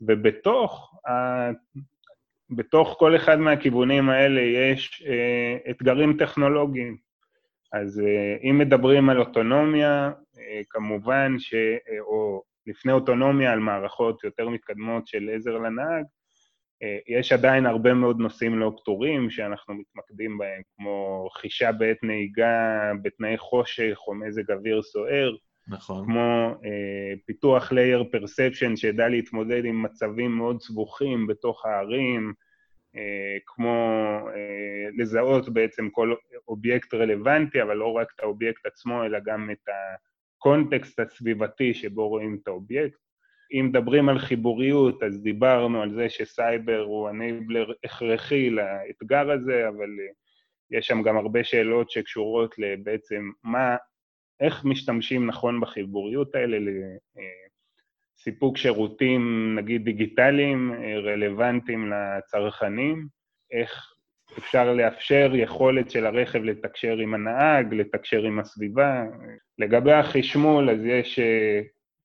ובתוך. 0.00 0.94
בתוך 2.50 2.96
כל 2.98 3.16
אחד 3.16 3.38
מהכיוונים 3.38 4.08
האלה 4.08 4.40
יש 4.40 5.02
אה, 5.06 5.70
אתגרים 5.70 6.16
טכנולוגיים. 6.18 6.96
אז 7.72 8.00
אה, 8.00 8.50
אם 8.50 8.58
מדברים 8.58 9.10
על 9.10 9.20
אוטונומיה, 9.20 10.10
אה, 10.38 10.60
כמובן 10.70 11.34
ש... 11.38 11.54
אה, 11.54 12.00
או 12.00 12.42
לפני 12.66 12.92
אוטונומיה 12.92 13.52
על 13.52 13.58
מערכות 13.58 14.24
יותר 14.24 14.48
מתקדמות 14.48 15.06
של 15.06 15.30
עזר 15.34 15.58
לנהג, 15.58 16.04
אה, 16.82 16.98
יש 17.08 17.32
עדיין 17.32 17.66
הרבה 17.66 17.94
מאוד 17.94 18.18
נושאים 18.18 18.58
לא 18.58 18.72
פתורים 18.76 19.30
שאנחנו 19.30 19.74
מתמקדים 19.74 20.38
בהם, 20.38 20.62
כמו 20.76 21.28
חישה 21.32 21.72
בעת 21.72 21.96
נהיגה 22.02 22.92
בתנאי 23.02 23.38
חושך 23.38 23.98
או 24.06 24.14
מזג 24.14 24.50
אוויר 24.50 24.82
סוער, 24.82 25.36
נכון. 25.68 26.04
כמו 26.04 26.54
אה, 26.64 27.14
פיתוח 27.26 27.72
layer 27.72 28.16
perception 28.16 28.76
שידע 28.76 29.08
להתמודד 29.08 29.64
עם 29.64 29.82
מצבים 29.82 30.30
מאוד 30.36 30.62
סבוכים 30.62 31.26
בתוך 31.26 31.66
הערים, 31.66 32.32
אה, 32.96 33.36
כמו 33.46 33.74
אה, 34.34 34.88
לזהות 34.96 35.48
בעצם 35.48 35.90
כל 35.90 36.14
אובייקט 36.48 36.94
רלוונטי, 36.94 37.62
אבל 37.62 37.76
לא 37.76 37.92
רק 37.92 38.12
את 38.14 38.20
האובייקט 38.20 38.66
עצמו, 38.66 39.04
אלא 39.04 39.18
גם 39.24 39.50
את 39.50 39.68
הקונטקסט 40.38 41.00
הסביבתי 41.00 41.74
שבו 41.74 42.08
רואים 42.08 42.38
את 42.42 42.48
האובייקט. 42.48 42.98
אם 43.52 43.66
מדברים 43.68 44.08
על 44.08 44.18
חיבוריות, 44.18 45.02
אז 45.02 45.22
דיברנו 45.22 45.82
על 45.82 45.94
זה 45.94 46.08
שסייבר 46.08 46.80
הוא 46.80 47.10
אנייבלר 47.10 47.72
הכרחי 47.84 48.50
לאתגר 48.50 49.30
הזה, 49.30 49.68
אבל 49.68 49.90
אה, 50.00 50.12
יש 50.70 50.86
שם 50.86 51.02
גם 51.02 51.16
הרבה 51.16 51.44
שאלות 51.44 51.90
שקשורות 51.90 52.54
לבעצם 52.58 53.30
מה, 53.42 53.76
איך 54.40 54.64
משתמשים 54.64 55.26
נכון 55.26 55.60
בחיבוריות 55.60 56.34
האלה 56.34 56.72
לסיפוק 58.18 58.56
שירותים, 58.56 59.54
נגיד 59.58 59.84
דיגיטליים, 59.84 60.72
אה, 60.74 60.98
רלוונטיים 60.98 61.92
לצרכנים, 61.92 63.06
איך 63.50 63.92
אפשר 64.38 64.72
לאפשר 64.72 65.30
יכולת 65.34 65.90
של 65.90 66.06
הרכב 66.06 66.38
לתקשר 66.38 66.96
עם 66.96 67.14
הנהג, 67.14 67.74
לתקשר 67.74 68.22
עם 68.22 68.38
הסביבה. 68.38 69.04
לגבי 69.58 69.92
החשמול, 69.92 70.70
אז 70.70 70.84
יש 70.84 71.18
אה, 71.18 71.60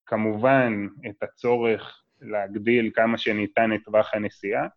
כמובן 0.05 0.87
את 1.09 1.23
הצורך 1.23 2.01
להגדיל 2.21 2.91
כמה 2.93 3.17
שניתן 3.17 3.73
את 3.73 3.79
טווח 3.85 4.13
הנסיעה, 4.13 4.67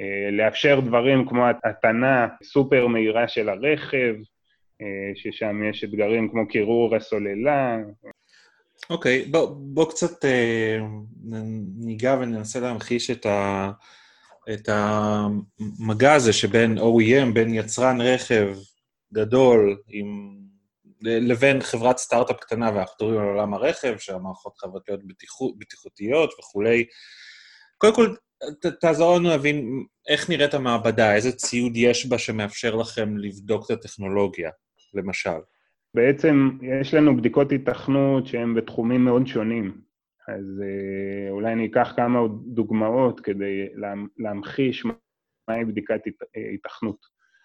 אה, 0.00 0.28
לאפשר 0.32 0.80
דברים 0.80 1.28
כמו 1.28 1.46
התנה 1.64 2.28
סופר 2.42 2.86
מהירה 2.86 3.28
של 3.28 3.48
הרכב, 3.48 4.14
אה, 4.16 4.33
ששם 5.14 5.70
יש 5.70 5.84
אתגרים 5.84 6.28
כמו 6.28 6.48
קירור 6.48 6.96
הסוללה. 6.96 7.78
אוקיי, 8.90 9.24
okay, 9.24 9.30
בוא, 9.30 9.56
בוא 9.56 9.90
קצת 9.90 10.24
אה, 10.24 10.78
ניגע 11.76 12.16
וננסה 12.20 12.60
להמחיש 12.60 13.10
את, 13.10 13.26
ה, 13.26 13.70
את 14.54 14.68
המגע 14.68 16.12
הזה 16.12 16.32
שבין 16.32 16.78
OEM, 16.78 17.32
בין 17.34 17.54
יצרן 17.54 18.00
רכב 18.00 18.56
גדול 19.12 19.76
עם 19.88 20.34
לבין 21.00 21.60
חברת 21.60 21.98
סטארט-אפ 21.98 22.36
קטנה, 22.40 22.70
ואנחנו 22.74 22.94
מדברים 23.06 23.20
על 23.20 23.26
עולם 23.26 23.54
הרכב, 23.54 23.98
שהמערכות 23.98 24.58
חברתיות 24.58 25.06
בטיחות, 25.06 25.58
בטיחותיות 25.58 26.34
וכולי. 26.38 26.84
קודם 27.78 27.94
כל, 27.94 28.14
ת, 28.60 28.66
תעזור 28.66 29.16
לנו 29.16 29.28
להבין 29.28 29.84
איך 30.08 30.30
נראית 30.30 30.54
המעבדה, 30.54 31.14
איזה 31.14 31.32
ציוד 31.32 31.72
יש 31.76 32.06
בה 32.06 32.18
שמאפשר 32.18 32.76
לכם 32.76 33.18
לבדוק 33.18 33.64
את 33.66 33.70
הטכנולוגיה, 33.70 34.50
למשל. 34.94 35.30
בעצם 35.94 36.50
יש 36.80 36.94
לנו 36.94 37.16
בדיקות 37.16 37.52
התכנות 37.52 38.26
שהן 38.26 38.54
בתחומים 38.54 39.04
מאוד 39.04 39.26
שונים. 39.26 39.80
אז 40.28 40.62
אה, 40.62 41.30
אולי 41.30 41.52
אני 41.52 41.66
אקח 41.66 41.92
כמה 41.96 42.20
דוגמאות 42.46 43.20
כדי 43.20 43.66
להמחיש 44.18 44.84
מהי 45.48 45.64
בדיקת 45.64 46.00
התכנות. 46.54 46.96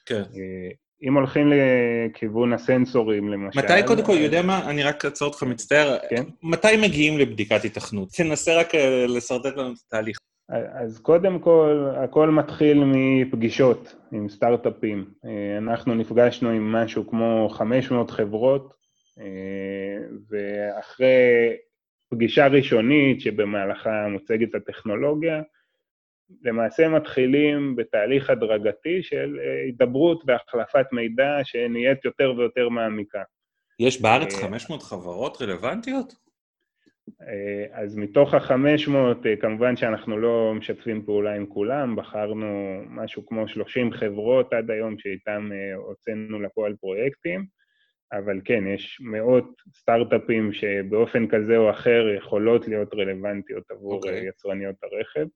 כן. 0.05 0.21
אה, 0.21 0.71
אם 1.07 1.17
הולכים 1.17 1.51
לכיוון 1.51 2.53
הסנסורים, 2.53 3.29
למשל... 3.29 3.59
מתי, 3.59 3.87
קודם 3.87 4.05
כל, 4.05 4.17
יודע 4.19 4.41
מה? 4.41 4.69
אני 4.69 4.83
רק 4.83 5.05
אעצור 5.05 5.27
אותך, 5.27 5.43
מצטער. 5.43 5.97
כן? 6.09 6.23
מתי 6.43 6.77
מגיעים 6.81 7.17
לבדיקת 7.17 7.65
התכנות? 7.65 8.09
תנסה 8.09 8.59
רק 8.59 8.75
אה, 8.75 9.05
לשרטט 9.07 9.57
לנו 9.57 9.71
את 9.71 9.77
התהליך. 9.87 10.17
אז 10.49 10.99
קודם 10.99 11.39
כל, 11.39 11.87
הכל 11.97 12.29
מתחיל 12.29 12.83
מפגישות 12.85 13.95
עם 14.11 14.29
סטארט-אפים. 14.29 15.05
אה, 15.25 15.57
אנחנו 15.57 15.95
נפגשנו 15.95 16.49
עם 16.49 16.71
משהו 16.71 17.07
כמו 17.07 17.49
500 17.51 18.11
חברות, 18.11 18.73
אה, 19.19 20.05
ואחרי 20.29 21.55
פגישה 22.09 22.47
ראשונית 22.47 23.21
שבמהלכה 23.21 24.07
מוצגת 24.07 24.55
הטכנולוגיה, 24.55 25.41
למעשה 26.43 26.89
מתחילים 26.89 27.75
בתהליך 27.75 28.29
הדרגתי 28.29 29.03
של 29.03 29.39
אה, 29.39 29.63
הידברות 29.65 30.23
והחלפת 30.27 30.85
מידע 30.91 31.39
שנהיית 31.43 32.05
יותר 32.05 32.33
ויותר 32.37 32.69
מעמיקה. 32.69 33.21
יש 33.79 34.01
בארץ 34.01 34.35
500 34.35 34.81
אה, 34.81 34.85
חברות 34.85 35.41
רלוונטיות? 35.41 36.13
אה, 37.21 37.81
אז 37.81 37.97
מתוך 37.97 38.33
ה-500, 38.33 38.91
כמובן 39.41 39.75
שאנחנו 39.75 40.17
לא 40.17 40.53
משתפים 40.55 41.05
פעולה 41.05 41.35
עם 41.35 41.45
כולם, 41.45 41.95
בחרנו 41.95 42.81
משהו 42.89 43.25
כמו 43.25 43.47
30 43.47 43.91
חברות 43.91 44.53
עד 44.53 44.71
היום 44.71 44.99
שאיתן 44.99 45.49
הוצאנו 45.75 46.39
לפועל 46.39 46.75
פרויקטים, 46.75 47.45
אבל 48.13 48.41
כן, 48.45 48.67
יש 48.67 48.97
מאות 49.01 49.61
סטארט-אפים 49.75 50.53
שבאופן 50.53 51.27
כזה 51.27 51.57
או 51.57 51.69
אחר 51.69 52.07
יכולות 52.17 52.67
להיות 52.67 52.93
רלוונטיות 52.93 53.71
עבור 53.71 53.93
okay. 53.93 53.95
אוקיי. 53.95 54.27
יצרניות 54.27 54.75
הרכב. 54.83 55.27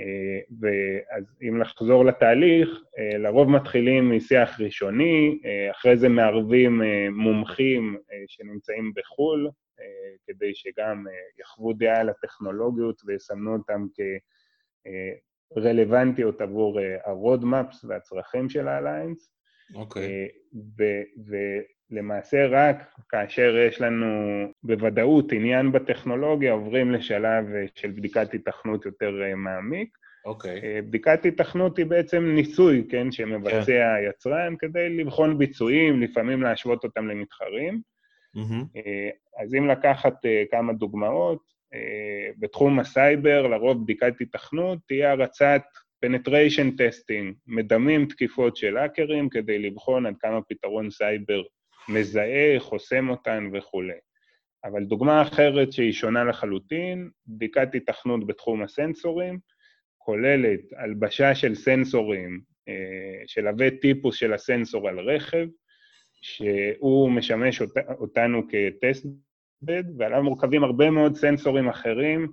אה, 0.00 0.40
ואז 0.60 1.24
אם 1.48 1.60
לחזור 1.60 2.04
לתהליך, 2.04 2.68
אה, 2.98 3.18
לרוב 3.18 3.50
מתחילים 3.50 4.16
משיח 4.16 4.60
ראשוני, 4.60 5.38
אה, 5.44 5.70
אחרי 5.70 5.96
זה 5.96 6.08
מערבים 6.08 6.82
מומחים 7.10 7.96
שנמצאים 8.26 8.92
בחו"ל, 8.96 9.50
כדי 10.26 10.54
שגם 10.54 11.04
יחוו 11.40 11.72
דעה 11.72 12.00
על 12.00 12.08
הטכנולוגיות 12.08 13.02
ויסמנו 13.06 13.52
אותם 13.52 13.86
כרלוונטיות 15.54 16.40
עבור 16.40 16.78
ה-roadmaps 16.80 17.76
והצרכים 17.88 18.48
של 18.48 18.68
האליינס. 18.68 19.32
אוקיי. 19.74 20.28
Okay. 20.28 20.56
ולמעשה 21.90 22.46
רק 22.46 22.76
כאשר 23.08 23.56
יש 23.56 23.80
לנו 23.80 24.06
בוודאות 24.62 25.32
עניין 25.32 25.72
בטכנולוגיה, 25.72 26.52
עוברים 26.52 26.92
לשלב 26.92 27.44
של 27.74 27.90
בדיקת 27.90 28.34
התכנות 28.34 28.86
יותר 28.86 29.10
מעמיק. 29.36 29.96
אוקיי. 30.24 30.60
Okay. 30.60 30.64
אה, 30.64 30.82
בדיקת 30.82 31.26
התכנות 31.26 31.78
היא 31.78 31.86
בעצם 31.86 32.24
ניסוי, 32.24 32.86
כן, 32.90 33.12
שמבצע 33.12 33.64
כן. 33.66 33.94
היצרן 33.96 34.54
כדי 34.58 34.88
לבחון 34.96 35.38
ביצועים, 35.38 36.02
לפעמים 36.02 36.42
להשוות 36.42 36.84
אותם 36.84 37.06
למתחרים. 37.06 37.80
Mm-hmm. 38.36 38.80
אז 39.42 39.54
אם 39.54 39.68
לקחת 39.68 40.26
אה, 40.26 40.44
כמה 40.50 40.72
דוגמאות, 40.72 41.60
בתחום 42.38 42.80
הסייבר, 42.80 43.46
לרוב 43.46 43.82
בדיקת 43.82 44.12
התכנות 44.20 44.78
תהיה 44.88 45.10
הרצת 45.10 45.62
penetration 46.06 46.80
testing, 46.80 47.34
מדמים 47.46 48.06
תקיפות 48.06 48.56
של 48.56 48.76
האקרים 48.76 49.28
כדי 49.28 49.58
לבחון 49.58 50.06
עד 50.06 50.14
כמה 50.20 50.40
פתרון 50.48 50.90
סייבר 50.90 51.42
מזהה, 51.88 52.54
חוסם 52.58 53.10
אותן 53.10 53.50
וכולי. 53.52 53.98
אבל 54.64 54.84
דוגמה 54.84 55.22
אחרת 55.22 55.72
שהיא 55.72 55.92
שונה 55.92 56.24
לחלוטין, 56.24 57.10
בדיקת 57.26 57.74
התכנות 57.74 58.26
בתחום 58.26 58.62
הסנסורים, 58.62 59.38
כוללת 59.98 60.60
הלבשה 60.76 61.34
של 61.34 61.54
סנסורים, 61.54 62.40
אה, 62.68 63.22
של 63.26 63.46
עבי 63.46 63.70
טיפוס 63.70 64.16
של 64.16 64.32
הסנסור 64.32 64.88
על 64.88 65.00
רכב, 65.00 65.46
שהוא 66.20 67.10
משמש 67.10 67.60
אות, 67.60 67.70
אותנו 67.98 68.42
כטסט 68.48 69.06
בד, 69.62 69.84
ועליו 69.98 70.22
מורכבים 70.22 70.64
הרבה 70.64 70.90
מאוד 70.90 71.16
סנסורים 71.16 71.68
אחרים, 71.68 72.32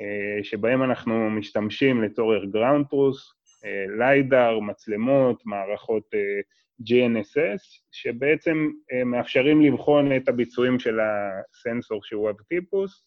אה, 0.00 0.44
שבהם 0.44 0.82
אנחנו 0.82 1.30
משתמשים 1.30 2.02
לצורך 2.02 2.42
גראונד 2.50 2.86
טרוס, 2.86 3.32
ליידר, 3.98 4.58
מצלמות, 4.58 5.42
מערכות 5.46 6.14
אה, 6.14 6.40
GNSS, 6.82 7.82
שבעצם 7.92 8.70
מאפשרים 9.06 9.62
לבחון 9.62 10.16
את 10.16 10.28
הביצועים 10.28 10.78
של 10.78 10.98
הסנסור 11.00 12.00
שהוא 12.04 12.30
אב 12.30 12.36
טיפוס 12.48 13.04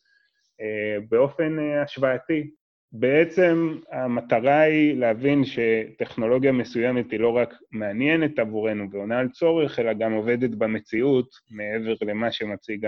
באופן 1.09 1.57
השוואתי. 1.83 2.51
בעצם 2.91 3.77
המטרה 3.91 4.59
היא 4.59 4.95
להבין 4.95 5.43
שטכנולוגיה 5.45 6.51
מסוימת 6.51 7.11
היא 7.11 7.19
לא 7.19 7.29
רק 7.37 7.53
מעניינת 7.71 8.39
עבורנו 8.39 8.91
ועונה 8.91 9.19
על 9.19 9.29
צורך, 9.29 9.79
אלא 9.79 9.93
גם 9.93 10.13
עובדת 10.13 10.49
במציאות 10.49 11.29
מעבר 11.49 11.93
למה 12.01 12.31
שמציג 12.31 12.87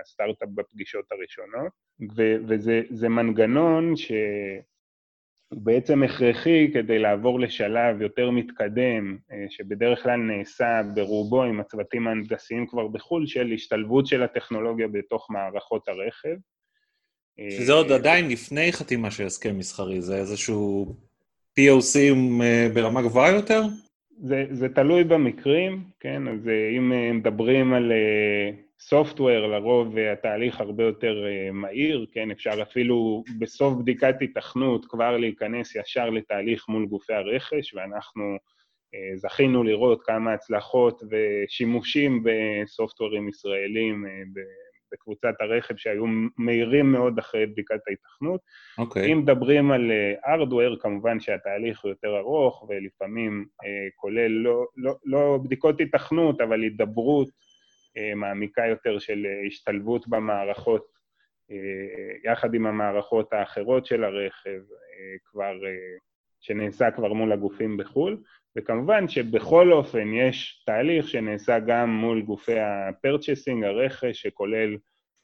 הסטארט-אפ 0.00 0.48
בפגישות 0.54 1.12
הראשונות. 1.12 1.72
ו- 2.16 2.36
וזה 2.48 3.08
מנגנון 3.08 3.94
הוא 5.48 5.62
בעצם 5.62 6.02
הכרחי 6.02 6.70
כדי 6.74 6.98
לעבור 6.98 7.40
לשלב 7.40 8.02
יותר 8.02 8.30
מתקדם, 8.30 9.16
אה, 9.32 9.46
שבדרך 9.48 10.02
כלל 10.02 10.16
נעשה 10.16 10.82
ברובו 10.94 11.42
עם 11.42 11.60
הצוותים 11.60 12.06
ההנדסיים 12.06 12.66
כבר 12.66 12.88
בחו"ל, 12.88 13.26
של 13.26 13.52
השתלבות 13.54 14.06
של 14.06 14.22
הטכנולוגיה 14.22 14.88
בתוך 14.88 15.30
מערכות 15.30 15.88
הרכב. 15.88 16.36
שזה 17.50 17.72
עוד 17.72 17.92
עדיין 17.92 18.28
לפני 18.28 18.72
חתימה 18.72 19.10
של 19.10 19.26
הסכם 19.26 19.58
מסחרי, 19.58 20.00
זה 20.00 20.16
איזשהו 20.16 20.94
POC 21.60 21.98
ברמה 22.74 23.02
גבוהה 23.02 23.32
יותר? 23.32 23.62
זה, 24.18 24.44
זה 24.50 24.68
תלוי 24.68 25.04
במקרים, 25.04 25.84
כן? 26.00 26.28
אז 26.28 26.48
אם 26.78 26.92
מדברים 27.16 27.72
על 27.72 27.92
סופטוור, 28.80 29.46
לרוב 29.46 29.98
התהליך 29.98 30.60
הרבה 30.60 30.84
יותר 30.84 31.24
מהיר, 31.52 32.06
כן? 32.12 32.30
אפשר 32.30 32.62
אפילו 32.62 33.24
בסוף 33.38 33.74
בדיקת 33.74 34.14
התכנות 34.20 34.86
כבר 34.86 35.16
להיכנס 35.16 35.76
ישר 35.76 36.10
לתהליך 36.10 36.68
מול 36.68 36.86
גופי 36.86 37.12
הרכש, 37.12 37.74
ואנחנו 37.74 38.36
זכינו 39.14 39.62
לראות 39.62 40.02
כמה 40.02 40.32
הצלחות 40.32 41.02
ושימושים 41.10 42.24
בסופטוורים 42.24 43.28
ישראלים 43.28 44.04
בקבוצת 44.92 45.34
הרכב 45.40 45.76
שהיו 45.76 46.04
מהירים 46.38 46.92
מאוד 46.92 47.18
אחרי 47.18 47.46
בדיקת 47.46 47.80
ההיתכנות. 47.86 48.40
אוקיי. 48.78 49.02
Okay. 49.02 49.12
אם 49.12 49.18
מדברים 49.18 49.70
על 49.70 49.92
ארדוור, 50.26 50.76
כמובן 50.80 51.20
שהתהליך 51.20 51.80
הוא 51.80 51.88
יותר 51.88 52.18
ארוך, 52.18 52.66
ולפעמים 52.68 53.46
uh, 53.62 53.66
כולל 53.96 54.28
לא, 54.28 54.64
לא, 54.76 54.94
לא 55.04 55.38
בדיקות 55.44 55.80
היתכנות, 55.80 56.40
אבל 56.40 56.62
הידברות 56.62 57.28
uh, 57.28 58.14
מעמיקה 58.16 58.66
יותר 58.66 58.98
של 58.98 59.26
השתלבות 59.46 60.08
במערכות, 60.08 60.86
uh, 61.50 61.54
יחד 62.30 62.54
עם 62.54 62.66
המערכות 62.66 63.32
האחרות 63.32 63.86
של 63.86 64.04
הרכב, 64.04 64.60
uh, 64.60 65.30
כבר, 65.30 65.54
uh, 65.60 66.11
שנעשה 66.42 66.90
כבר 66.90 67.12
מול 67.12 67.32
הגופים 67.32 67.76
בחו"ל. 67.76 68.16
וכמובן 68.56 69.08
שבכל 69.08 69.72
אופן 69.72 70.12
יש 70.14 70.62
תהליך 70.66 71.08
שנעשה 71.08 71.58
גם 71.58 71.90
מול 71.90 72.22
גופי 72.22 72.58
ה-purchasing, 72.58 73.66
הרכש, 73.66 74.22
שכולל 74.22 74.76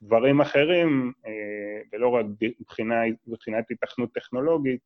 דברים 0.03 0.41
אחרים, 0.41 1.13
אה, 1.27 1.81
ולא 1.93 2.09
רק 2.09 2.27
מבחינה, 2.61 3.01
מבחינת 3.27 3.65
התכנות 3.71 4.13
טכנולוגית, 4.15 4.81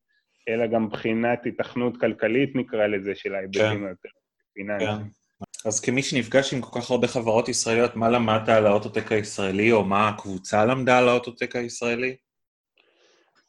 אלא 0.48 0.66
גם 0.66 0.84
מבחינת 0.84 1.46
התכנות 1.46 2.00
כלכלית, 2.00 2.56
נקרא 2.56 2.86
לזה, 2.86 3.14
של 3.14 3.34
ההיבטים 3.34 3.78
כן. 3.78 3.86
היותר 3.86 4.08
פיננסיים. 4.54 4.98
כן. 4.98 5.68
אז 5.68 5.80
כמי 5.80 6.02
שנפגש 6.02 6.54
עם 6.54 6.60
כל 6.60 6.80
כך 6.80 6.90
הרבה 6.90 7.08
חברות 7.08 7.48
ישראליות, 7.48 7.96
מה 7.96 8.08
למדת 8.08 8.48
על 8.48 8.66
האוטוטק 8.66 9.12
הישראלי, 9.12 9.72
או 9.72 9.84
מה 9.84 10.08
הקבוצה 10.08 10.64
למדה 10.64 10.98
על 10.98 11.08
האוטוטק 11.08 11.56
הישראלי? 11.56 12.16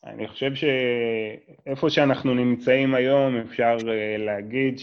אני 0.05 0.27
חושב 0.27 0.51
שאיפה 0.55 1.89
שאנחנו 1.89 2.33
נמצאים 2.33 2.95
היום 2.95 3.36
אפשר 3.36 3.77
אה, 3.88 4.17
להגיד 4.17 4.79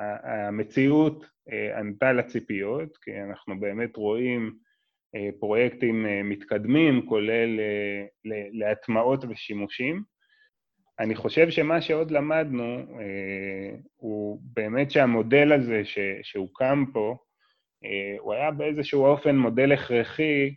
שהמציאות 0.00 1.24
אה, 1.52 1.78
ענתה 1.78 2.12
לציפיות, 2.12 2.96
כי 2.96 3.20
אנחנו 3.20 3.60
באמת 3.60 3.96
רואים 3.96 4.54
אה, 5.16 5.28
פרויקטים 5.40 6.06
מתקדמים, 6.24 7.06
כולל 7.06 7.60
להטמעות 8.52 9.24
ושימושים. 9.28 10.02
אני 11.00 11.14
חושב 11.14 11.50
שמה 11.50 11.82
שעוד 11.82 12.10
למדנו 12.10 12.86
הוא 13.96 14.40
באמת 14.42 14.90
שהמודל 14.90 15.52
הזה 15.52 15.82
שהוקם 16.22 16.84
פה, 16.92 17.16
הוא 18.18 18.34
היה 18.34 18.50
באיזשהו 18.50 19.04
אופן 19.06 19.36
מודל 19.36 19.72
הכרחי 19.72 20.54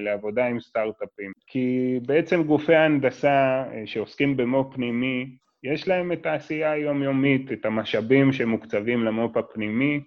לעבודה 0.00 0.46
עם 0.46 0.60
סטארט-אפים. 0.60 1.32
כי 1.46 1.98
בעצם 2.06 2.42
גופי 2.42 2.74
ההנדסה 2.74 3.64
אה, 3.72 3.82
שעוסקים 3.86 4.36
במו"פ 4.36 4.74
פנימי, 4.74 5.26
יש 5.62 5.88
להם 5.88 6.12
את 6.12 6.26
העשייה 6.26 6.72
היומיומית, 6.72 7.52
את 7.52 7.66
המשאבים 7.66 8.32
שמוקצבים 8.32 9.04
למו"פ 9.04 9.36
הפנימי. 9.36 10.00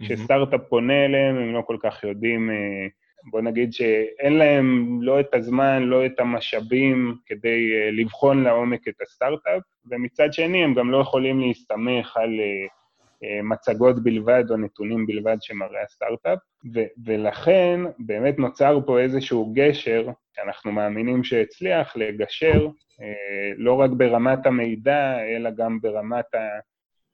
כשסטארט-אפ 0.00 0.60
פונה 0.68 1.04
אליהם, 1.04 1.36
הם 1.36 1.54
לא 1.54 1.62
כל 1.66 1.76
כך 1.82 2.04
יודעים, 2.04 2.50
אה, 2.50 2.86
בוא 3.30 3.40
נגיד 3.40 3.72
שאין 3.72 4.32
להם 4.32 4.98
לא 5.02 5.20
את 5.20 5.34
הזמן, 5.34 5.82
לא 5.82 6.06
את 6.06 6.20
המשאבים 6.20 7.14
כדי 7.26 7.90
לבחון 7.92 8.44
לעומק 8.44 8.88
את 8.88 9.00
הסטארט-אפ, 9.02 9.62
ומצד 9.90 10.32
שני 10.32 10.64
הם 10.64 10.74
גם 10.74 10.90
לא 10.90 11.00
יכולים 11.00 11.40
להסתמך 11.40 12.16
על 12.16 12.40
אה, 12.40 12.66
מצגות 13.42 14.02
בלבד 14.02 14.44
או 14.50 14.56
נתונים 14.56 15.06
בלבד 15.06 15.36
שמראה 15.40 15.82
הסטארט-אפ, 15.82 16.38
ו- 16.74 17.04
ולכן 17.04 17.80
באמת 17.98 18.38
נוצר 18.38 18.78
פה 18.86 19.00
איזשהו 19.00 19.52
גשר, 19.54 20.06
שאנחנו 20.36 20.72
מאמינים 20.72 21.24
שהצליח 21.24 21.96
לגשר 21.96 22.68
אה, 23.00 23.52
לא 23.56 23.72
רק 23.72 23.90
ברמת 23.90 24.46
המידע, 24.46 25.18
אלא 25.20 25.50
גם 25.50 25.80
ברמת 25.80 26.34
ה... 26.34 26.38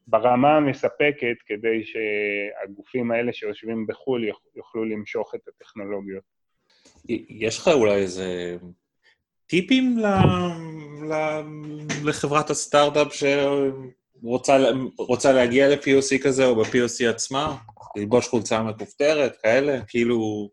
ברמה 0.07 0.57
המספקת, 0.57 1.37
כדי 1.47 1.83
שהגופים 1.85 3.11
האלה 3.11 3.33
שיושבים 3.33 3.87
בחו"ל 3.87 4.25
יוכלו 4.57 4.85
למשוך 4.85 5.35
את 5.35 5.41
הטכנולוגיות. 5.49 6.25
יש 7.29 7.59
לך 7.59 7.69
אולי 7.69 7.95
איזה 7.95 8.57
טיפים 9.47 9.99
ל... 9.99 10.07
ל... 11.13 11.15
לחברת 12.05 12.51
הסטארט-אפ 12.51 13.15
ש... 13.15 13.25
רוצה, 14.23 14.57
רוצה 14.99 15.33
להגיע 15.33 15.69
ל-POC 15.69 16.25
כזה, 16.25 16.47
או 16.47 16.55
ב-POC 16.57 17.09
עצמה, 17.11 17.57
ללבוש 17.97 18.29
חולצה 18.29 18.63
מכופתרת, 18.63 19.37
כאלה, 19.43 19.81
כאילו... 19.89 20.51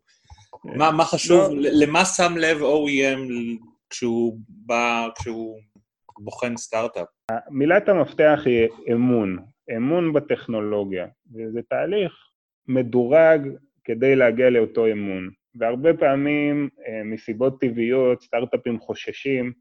מה, 0.64 0.92
מה 0.92 1.06
חשוב, 1.06 1.52
לא. 1.52 1.70
למה 1.74 2.06
שם 2.06 2.34
לב 2.38 2.58
OEM 2.62 3.32
כשהוא 3.90 4.38
בא, 4.48 5.08
כשהוא 5.20 5.60
בוחן 6.20 6.58
סטארט-אפ? 6.58 7.08
מילת 7.50 7.90
המפתח 7.90 8.40
היא 8.46 8.68
אמון, 8.94 9.38
אמון 9.78 10.14
בטכנולוגיה, 10.14 11.08
וזה 11.36 11.60
תהליך 11.70 12.14
מדורג 12.68 13.42
כדי 13.84 14.16
להגיע 14.16 14.50
לאותו 14.50 14.88
אמון. 14.92 15.30
והרבה 15.56 15.94
פעמים, 15.94 16.70
אה, 16.88 17.04
מסיבות 17.06 17.62
טבעיות, 17.62 18.22
סטארט-אפים 18.22 18.80
חוששים 18.80 19.54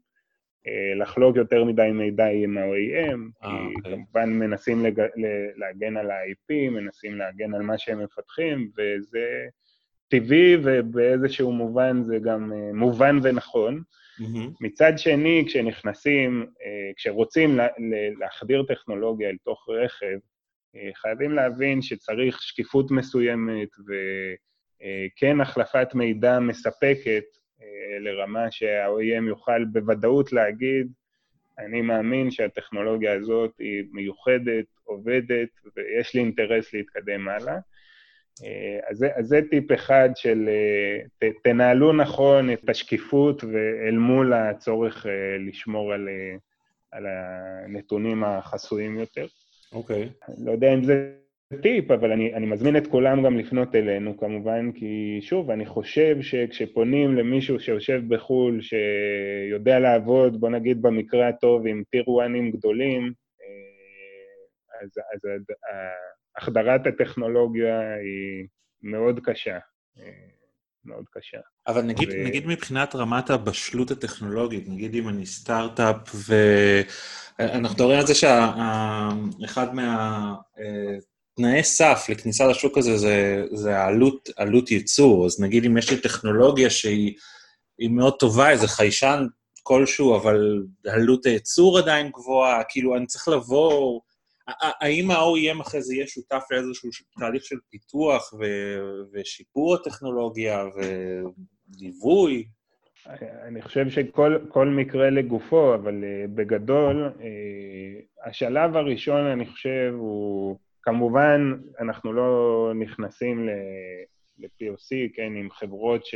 לחלוק 0.95 1.35
יותר 1.35 1.63
מדי 1.63 1.89
מידע 1.93 2.25
עם 2.25 2.57
ה-OEM, 2.57 3.19
אה, 3.43 3.49
כי 3.49 3.75
אוקיי. 3.75 3.91
כמובן 3.91 4.29
מנסים 4.29 4.85
לג... 4.85 5.01
להגן 5.55 5.97
על 5.97 6.11
ה-IP, 6.11 6.69
מנסים 6.71 7.17
להגן 7.17 7.53
על 7.53 7.61
מה 7.61 7.77
שהם 7.77 8.03
מפתחים, 8.03 8.69
וזה 8.77 9.45
טבעי 10.07 10.57
ובאיזשהו 10.63 11.51
מובן 11.51 12.03
זה 12.03 12.17
גם 12.19 12.53
אה, 12.53 12.73
מובן 12.73 13.19
ונכון. 13.23 13.81
Mm-hmm. 14.19 14.49
מצד 14.61 14.93
שני, 14.97 15.43
כשנכנסים, 15.47 16.45
כשרוצים 16.95 17.59
להחדיר 18.19 18.63
טכנולוגיה 18.67 19.29
אל 19.29 19.37
תוך 19.43 19.69
רכב, 19.69 20.17
חייבים 20.93 21.31
להבין 21.31 21.81
שצריך 21.81 22.41
שקיפות 22.41 22.91
מסוימת 22.91 23.69
וכן 23.87 25.41
החלפת 25.41 25.87
מידע 25.93 26.39
מספקת 26.39 27.07
אה, 27.07 27.46
לרמה 27.99 28.51
שה-OEM 28.51 29.27
יוכל 29.27 29.65
בוודאות 29.65 30.33
להגיד, 30.33 30.87
אני 31.59 31.81
מאמין 31.81 32.31
שהטכנולוגיה 32.31 33.13
הזאת 33.13 33.51
היא 33.59 33.83
מיוחדת, 33.91 34.65
עובדת, 34.83 35.49
ויש 35.75 36.15
לי 36.15 36.21
אינטרס 36.21 36.73
להתקדם 36.73 37.27
הלאה. 37.27 37.57
אה, 38.43 38.79
אז 38.89 38.97
זה, 38.97 39.09
אז 39.15 39.27
זה 39.27 39.39
טיפ 39.49 39.71
אחד 39.71 40.09
של 40.15 40.49
ת, 41.19 41.23
תנהלו 41.43 41.93
נכון 41.93 42.53
את 42.53 42.69
השקיפות 42.69 43.43
ואל 43.43 43.97
מול 43.97 44.33
הצורך 44.33 45.05
אה, 45.05 45.37
לשמור 45.39 45.93
על, 45.93 46.09
על 46.91 47.05
הנתונים 47.07 48.23
החסויים 48.23 48.99
יותר. 48.99 49.27
אוקיי. 49.71 50.09
Okay. 50.23 50.31
לא 50.45 50.51
יודע 50.51 50.73
אם 50.73 50.83
זה 50.83 51.13
טיפ, 51.61 51.91
אבל 51.91 52.11
אני, 52.11 52.33
אני 52.33 52.45
מזמין 52.45 52.77
את 52.77 52.87
כולם 52.87 53.25
גם 53.25 53.37
לפנות 53.37 53.75
אלינו 53.75 54.17
כמובן, 54.17 54.71
כי 54.71 55.19
שוב, 55.21 55.51
אני 55.51 55.65
חושב 55.65 56.17
שכשפונים 56.21 57.15
למישהו 57.15 57.59
שיושב 57.59 58.01
בחו"ל, 58.07 58.61
שיודע 58.61 59.79
לעבוד, 59.79 60.39
בוא 60.39 60.49
נגיד 60.49 60.81
במקרה 60.81 61.27
הטוב, 61.27 61.67
עם 61.67 61.83
טיר 61.91 62.09
וואנים 62.09 62.51
גדולים, 62.51 63.13
אה, 63.41 64.81
אז, 64.81 64.89
אז 65.13 65.45
החדרת 66.37 66.87
הטכנולוגיה 66.87 67.93
היא 67.93 68.47
מאוד 68.81 69.19
קשה. 69.23 69.57
אה, 69.99 70.11
מאוד 70.85 71.05
קשה. 71.11 71.37
אבל 71.67 71.81
נגיד, 71.81 72.09
ו... 72.09 72.25
נגיד 72.25 72.47
מבחינת 72.47 72.95
רמת 72.95 73.29
הבשלות 73.29 73.91
הטכנולוגית, 73.91 74.63
נגיד 74.67 74.95
אם 74.95 75.09
אני 75.09 75.25
סטארט-אפ, 75.25 76.15
ואנחנו 77.39 77.75
מדברים 77.75 77.99
על 77.99 78.05
זה 78.05 78.15
שאחד 78.15 79.75
מה... 79.75 80.35
אה, 81.39 81.43
תנאי 81.43 81.63
סף 81.63 82.05
לכניסה 82.09 82.47
לשוק 82.47 82.77
הזה 82.77 82.97
זה, 82.97 83.43
זה 83.53 83.77
העלות, 83.77 84.29
עלות 84.37 84.71
ייצור. 84.71 85.25
אז 85.25 85.41
נגיד 85.41 85.65
אם 85.65 85.77
יש 85.77 85.91
לי 85.91 86.01
טכנולוגיה 86.01 86.69
שהיא 86.69 87.15
מאוד 87.89 88.13
טובה, 88.19 88.49
איזה 88.49 88.67
חיישן 88.67 89.25
כלשהו, 89.63 90.15
אבל 90.15 90.63
עלות 90.87 91.25
הייצור 91.25 91.77
עדיין 91.77 92.09
גבוהה, 92.09 92.63
כאילו, 92.69 92.97
אני 92.97 93.05
צריך 93.05 93.27
לבוא... 93.27 94.01
האם 94.61 95.11
ה-OEM 95.11 95.61
אחרי 95.61 95.81
זה 95.81 95.95
יהיה 95.95 96.07
שותף 96.07 96.43
לאיזשהו 96.51 96.89
תהליך 97.19 97.43
של 97.45 97.55
פיתוח 97.69 98.33
ו- 98.33 99.01
ושיפור 99.13 99.75
הטכנולוגיה 99.75 100.65
וליווי? 101.75 102.47
אני 103.47 103.61
חושב 103.61 103.89
שכל 103.89 104.67
מקרה 104.67 105.09
לגופו, 105.09 105.75
אבל 105.75 106.03
בגדול, 106.35 107.11
השלב 108.25 108.75
הראשון, 108.75 109.25
אני 109.25 109.45
חושב, 109.45 109.93
הוא... 109.93 110.57
כמובן, 110.87 111.53
אנחנו 111.79 112.13
לא 112.13 112.71
נכנסים 112.75 113.49
ל-POC, 114.39 115.15
כן, 115.15 115.33
עם 115.35 115.49
חברות 115.51 116.05
ש... 116.05 116.15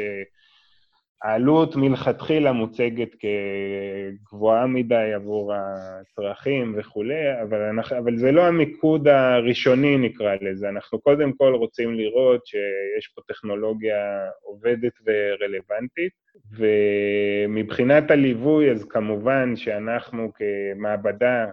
העלות 1.23 1.75
מלכתחילה 1.75 2.51
מוצגת 2.51 3.09
כגבוהה 3.19 4.67
מדי 4.67 5.13
עבור 5.15 5.53
הצרכים 5.53 6.75
וכולי, 6.77 7.41
אבל, 7.41 7.61
אנחנו, 7.61 7.97
אבל 7.97 8.17
זה 8.17 8.31
לא 8.31 8.47
המיקוד 8.47 9.07
הראשוני 9.07 9.97
נקרא 9.97 10.35
לזה, 10.41 10.69
אנחנו 10.69 10.99
קודם 10.99 11.33
כל 11.33 11.53
רוצים 11.53 11.93
לראות 11.93 12.45
שיש 12.45 13.07
פה 13.15 13.21
טכנולוגיה 13.27 14.29
עובדת 14.41 14.93
ורלוונטית, 15.05 16.13
ומבחינת 16.57 18.11
הליווי, 18.11 18.71
אז 18.71 18.85
כמובן 18.85 19.55
שאנחנו 19.55 20.31
כמעבדה 20.33 21.45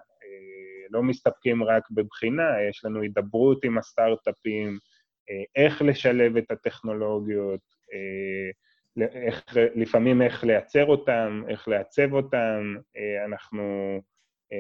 לא 0.91 1.03
מסתפקים 1.03 1.65
רק 1.65 1.91
בבחינה, 1.91 2.63
יש 2.71 2.85
לנו 2.85 3.01
הידברות 3.01 3.65
עם 3.65 3.79
הסטארט-אפים, 3.79 4.79
אה, 5.31 5.63
איך 5.65 5.83
לשלב 5.83 6.37
את 6.37 6.51
הטכנולוגיות, 6.51 7.61
אה, 7.93 8.51
איך, 9.07 9.45
לפעמים 9.57 10.23
איך 10.23 10.45
לייצר 10.45 10.87
אותם, 10.87 11.43
איך 11.49 11.69
לעצב 11.69 12.13
אותם, 12.13 12.75
אה, 12.97 13.25
אנחנו 13.25 13.63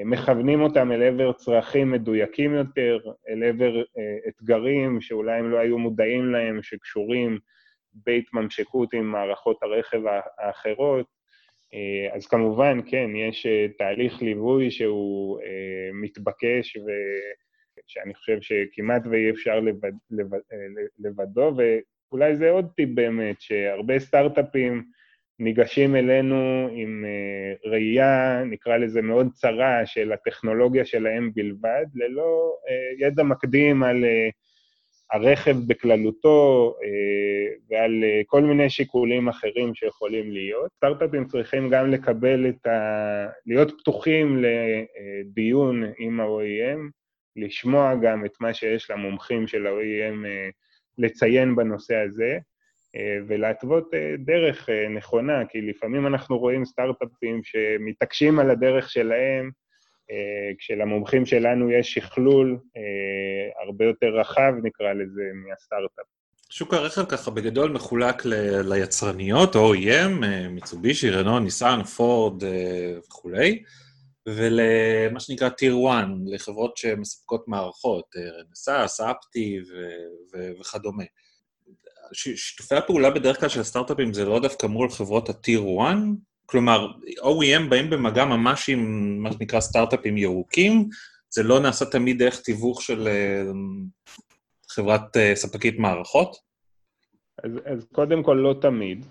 מכוונים 0.04 0.60
אותם 0.60 0.92
אל 0.92 1.02
עבר 1.02 1.32
צרכים 1.32 1.90
מדויקים 1.90 2.54
יותר, 2.54 2.98
אל 3.28 3.42
עבר 3.42 3.82
אתגרים 4.28 5.00
שאולי 5.00 5.38
הם 5.38 5.50
לא 5.50 5.58
היו 5.58 5.78
מודעים 5.78 6.32
להם, 6.32 6.62
שקשורים 6.62 7.38
בהתממשקות 7.92 8.94
עם 8.94 9.12
מערכות 9.12 9.62
הרכב 9.62 10.00
האחרות. 10.38 11.17
אז 12.12 12.26
כמובן, 12.26 12.78
כן, 12.86 13.10
יש 13.16 13.46
תהליך 13.78 14.22
ליווי 14.22 14.70
שהוא 14.70 15.40
מתבקש 15.92 16.76
ושאני 16.76 18.14
חושב 18.14 18.38
שכמעט 18.40 19.02
ואי 19.10 19.30
אפשר 19.30 19.60
לבד, 19.60 19.92
לבד, 20.10 20.38
לבדו, 20.98 21.56
אולי 22.12 22.36
זה 22.36 22.50
עוד 22.50 22.66
טיפ 22.76 22.88
באמת, 22.94 23.40
שהרבה 23.40 23.98
סטארט-אפים 23.98 24.82
ניגשים 25.38 25.96
אלינו 25.96 26.68
עם 26.72 27.04
ראייה, 27.64 28.42
נקרא 28.44 28.76
לזה 28.76 29.02
מאוד 29.02 29.28
צרה, 29.32 29.86
של 29.86 30.12
הטכנולוגיה 30.12 30.84
שלהם 30.84 31.30
בלבד, 31.34 31.84
ללא 31.94 32.54
ידע 32.98 33.22
מקדים 33.22 33.82
על 33.82 34.04
הרכב 35.12 35.56
בכללותו 35.66 36.74
uh, 36.76 37.60
ועל 37.70 38.04
uh, 38.04 38.24
כל 38.26 38.42
מיני 38.42 38.70
שיקולים 38.70 39.28
אחרים 39.28 39.74
שיכולים 39.74 40.32
להיות. 40.32 40.70
סטארט-אפים 40.76 41.24
צריכים 41.24 41.68
גם 41.68 41.90
לקבל 41.90 42.48
את 42.48 42.66
ה... 42.66 43.26
להיות 43.46 43.80
פתוחים 43.80 44.44
לדיון 44.44 45.82
עם 45.98 46.20
ה-OEM, 46.20 46.78
לשמוע 47.36 47.94
גם 48.02 48.24
את 48.24 48.32
מה 48.40 48.54
שיש 48.54 48.90
למומחים 48.90 49.46
של 49.46 49.66
ה-OEM 49.66 50.26
לציין 50.98 51.56
בנושא 51.56 51.96
הזה, 51.96 52.38
אה, 52.96 53.18
ולהתוות 53.26 53.94
אה, 53.94 54.14
דרך 54.18 54.68
אה, 54.70 54.88
נכונה, 54.88 55.46
כי 55.46 55.60
לפעמים 55.60 56.06
אנחנו 56.06 56.38
רואים 56.38 56.64
סטארט-אפים 56.64 57.40
שמתעקשים 57.44 58.38
על 58.38 58.50
הדרך 58.50 58.90
שלהם, 58.90 59.50
כשלמומחים 60.58 61.26
שלנו 61.26 61.70
יש 61.70 61.94
שכלול 61.94 62.58
הרבה 63.66 63.84
יותר 63.84 64.06
רחב, 64.06 64.52
נקרא 64.62 64.92
לזה, 64.92 65.22
מהסטארט-אפ. 65.34 66.04
שוק 66.50 66.74
הרכב 66.74 67.04
ככה 67.04 67.30
בגדול 67.30 67.70
מחולק 67.72 68.26
ל- 68.26 68.72
ליצרניות, 68.72 69.56
OEM, 69.56 70.26
מיצובישי, 70.50 71.10
רנו, 71.10 71.38
ניסן, 71.38 71.82
פורד 71.82 72.42
וכולי, 72.98 73.62
ולמה 74.28 75.20
שנקרא 75.20 75.48
Tier 75.48 75.88
1, 75.90 76.06
לחברות 76.26 76.76
שמספקות 76.76 77.48
מערכות, 77.48 78.04
רנסס, 78.16 79.00
אפטי 79.00 79.58
ו- 80.32 80.60
וכדומה. 80.60 81.04
שיתופי 82.12 82.74
הפעולה 82.74 83.10
בדרך 83.10 83.40
כלל 83.40 83.48
של 83.48 83.60
הסטארט-אפים 83.60 84.12
זה 84.12 84.24
לא 84.24 84.40
דווקא 84.40 84.66
מול 84.66 84.90
חברות 84.90 85.28
ה-Tier 85.28 85.82
1, 85.82 85.96
כלומר, 86.50 86.86
OEM 87.20 87.68
באים 87.70 87.90
במגע 87.90 88.24
ממש 88.24 88.68
עם 88.68 88.78
מה 89.22 89.32
שנקרא 89.32 89.60
סטארט-אפים 89.60 90.16
ירוקים, 90.16 90.88
זה 91.30 91.42
לא 91.42 91.60
נעשה 91.60 91.84
תמיד 91.84 92.18
דרך 92.18 92.40
תיווך 92.40 92.82
של 92.82 93.08
חברת 94.70 95.16
ספקית 95.34 95.78
מערכות? 95.78 96.36
אז, 97.44 97.52
אז 97.64 97.86
קודם 97.92 98.22
כל, 98.22 98.34
לא 98.34 98.54
תמיד. 98.60 99.06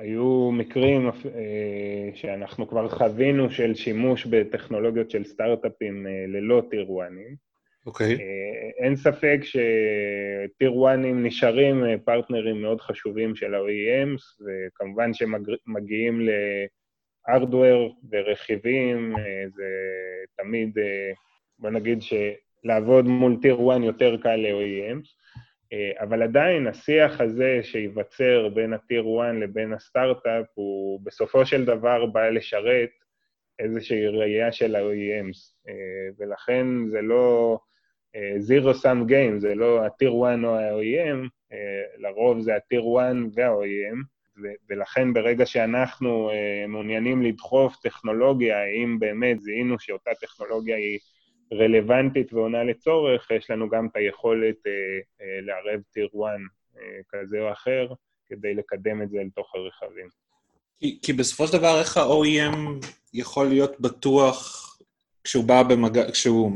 היו 0.00 0.50
מקרים 0.52 1.08
אה, 1.08 2.10
שאנחנו 2.14 2.68
כבר 2.68 2.88
חווינו 2.88 3.50
של 3.50 3.74
שימוש 3.74 4.26
בטכנולוגיות 4.26 5.10
של 5.10 5.24
סטארט-אפים 5.24 6.06
אה, 6.06 6.24
ללא 6.28 6.62
טירואנים. 6.70 7.49
אוקיי. 7.86 8.14
Okay. 8.14 8.20
אה, 8.20 8.84
אין 8.84 8.96
ספק 8.96 9.40
שטירואנים 9.42 11.26
נשארים 11.26 11.84
פרטנרים 12.04 12.62
מאוד 12.62 12.80
חשובים 12.80 13.36
של 13.36 13.54
ה-OEMs, 13.54 14.44
וכמובן 14.46 15.10
שמגיעים 15.14 16.20
להארדוור 17.28 17.96
ורכיבים, 18.10 19.14
זה 19.54 19.64
תמיד, 20.36 20.78
בוא 21.58 21.70
נגיד 21.70 21.98
שלעבוד 22.02 23.04
מול 23.04 23.36
טיר 23.42 23.54
1 23.54 23.80
יותר 23.82 24.16
קל 24.22 24.36
ל-OEMs. 24.36 25.20
אה, 25.72 25.92
אבל 26.02 26.22
עדיין 26.22 26.66
השיח 26.66 27.20
הזה 27.20 27.60
שייווצר 27.62 28.48
בין 28.54 28.72
ה-Tier 28.72 29.22
1 29.22 29.34
לבין 29.40 29.72
הסטארט-אפ, 29.72 30.46
הוא 30.54 31.00
בסופו 31.04 31.46
של 31.46 31.64
דבר 31.64 32.06
בא 32.06 32.28
לשרת 32.28 32.90
איזושהי 33.58 34.06
ראייה 34.06 34.52
של 34.52 34.76
ה-OEMs, 34.76 35.68
אה, 35.68 36.08
ולכן 36.18 36.66
זה 36.90 37.02
לא 37.02 37.58
אה, 38.16 38.36
zero 38.40 38.74
sum 38.82 39.10
game, 39.10 39.38
זה 39.38 39.54
לא 39.54 39.80
ה-Tier 39.80 40.24
1 40.26 40.38
או 40.44 40.56
ה-OEM, 40.56 41.28
לרוב 41.98 42.40
זה 42.40 42.54
ה-Tier 42.54 43.00
1 43.00 43.16
וה-OEM, 43.34 43.96
ולכן 44.70 45.12
ברגע 45.12 45.46
שאנחנו 45.46 46.30
מעוניינים 46.68 47.22
לדחוף 47.22 47.76
טכנולוגיה, 47.76 48.64
אם 48.64 48.98
באמת 48.98 49.40
זיהינו 49.40 49.78
שאותה 49.78 50.10
טכנולוגיה 50.20 50.76
היא 50.76 50.98
רלוונטית 51.52 52.32
ועונה 52.32 52.64
לצורך, 52.64 53.30
יש 53.30 53.50
לנו 53.50 53.68
גם 53.68 53.86
את 53.86 53.96
היכולת 53.96 54.66
אה, 54.66 54.72
אה, 55.20 55.40
לערב 55.40 55.80
טיר 55.92 56.06
1 56.06 56.16
אה, 56.76 56.82
כזה 57.08 57.40
או 57.40 57.52
אחר, 57.52 57.88
כדי 58.28 58.54
לקדם 58.54 59.02
את 59.02 59.10
זה 59.10 59.18
אל 59.18 59.28
תוך 59.34 59.54
הרכבים. 59.54 60.08
כי, 60.80 60.98
כי 61.02 61.12
בסופו 61.12 61.46
של 61.46 61.58
דבר, 61.58 61.80
איך 61.80 61.96
ה-OEM 61.96 62.86
יכול 63.14 63.48
להיות 63.48 63.80
בטוח 63.80 64.66
כשהוא 65.24 65.44
בא 65.44 65.62
במגע, 65.62 66.10
כשהוא 66.12 66.52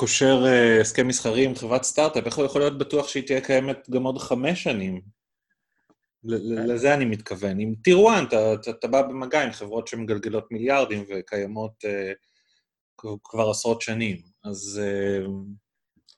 קושר 0.00 0.44
uh, 0.44 0.80
הסכם 0.80 1.08
מסחרי 1.08 1.44
עם 1.44 1.54
חברת 1.54 1.82
סטארט-אפ, 1.82 2.26
איך 2.26 2.34
הוא 2.34 2.44
יכול 2.44 2.60
להיות 2.60 2.78
בטוח 2.78 3.08
שהיא 3.08 3.26
תהיה 3.26 3.40
קיימת 3.40 3.90
גם 3.90 4.02
עוד 4.02 4.18
חמש 4.18 4.62
שנים? 4.62 5.00
לזה 6.24 6.94
אני 6.94 7.04
מתכוון. 7.04 7.60
עם 7.60 7.74
טיר 7.82 7.98
1, 8.08 8.34
אתה, 8.70 8.88
בא 8.88 9.02
במגע 9.02 9.44
עם 9.44 9.50
חברות 9.50 9.88
שמגלגלות 9.88 10.52
מיליארדים 10.52 11.04
וקיימות 11.08 11.84
uh, 11.84 13.08
כבר 13.24 13.50
עשרות 13.50 13.80
שנים, 13.80 14.16
אז... 14.44 14.82
אה, 14.82 15.26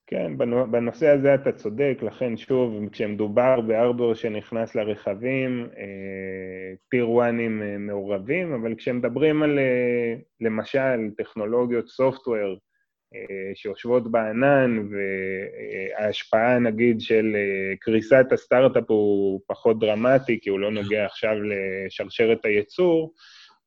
כן, 0.07 0.39
בנושא 0.71 1.09
הזה 1.09 1.35
אתה 1.35 1.53
צודק, 1.53 1.99
לכן 2.03 2.37
שוב, 2.37 2.89
כשמדובר 2.93 3.61
בארדור 3.61 4.15
שנכנס 4.15 4.75
לרכבים, 4.75 5.69
טיר 6.91 7.07
אה, 7.07 7.29
1 7.29 7.35
אה, 7.41 7.79
מעורבים, 7.79 8.53
אבל 8.53 8.75
כשמדברים 8.75 9.43
על 9.43 9.59
למשל 10.41 11.11
טכנולוגיות 11.17 11.89
סופטוור 11.89 12.57
שיושבות 13.55 14.11
בענן, 14.11 14.89
וההשפעה 14.91 16.59
נגיד 16.59 17.01
של 17.01 17.37
קריסת 17.81 18.27
הסטארט-אפ 18.33 18.85
הוא 18.91 19.41
פחות 19.47 19.79
דרמטי, 19.79 20.39
כי 20.43 20.51
הוא 20.51 20.61
לא 20.61 20.71
נוגע 20.71 21.07
עכשיו 21.07 21.35
לשרשרת 21.43 22.45
הייצור, 22.45 23.13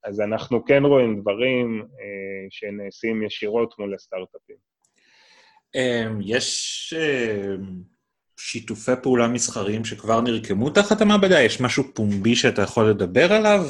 אז 0.06 0.22
אנחנו 0.22 0.66
כן 0.66 0.86
רואים 0.86 1.22
דברים 1.22 1.86
אה, 2.00 2.48
שנעשים 2.50 3.24
ישירות 3.24 3.80
מול 3.80 3.94
הסטארט-אפים. 3.94 4.56
אמ, 5.76 6.20
יש 6.22 6.94
אה, 6.98 7.56
שיתופי 8.38 8.92
פעולה 9.04 9.28
מסחריים 9.28 9.86
שכבר 9.86 10.22
נרקמו 10.22 10.70
תחת 10.70 11.02
המעבדה? 11.02 11.42
יש 11.42 11.62
משהו 11.62 11.84
פומבי 11.94 12.36
שאתה 12.36 12.62
יכול 12.62 12.90
לדבר 12.90 13.34
עליו? 13.34 13.66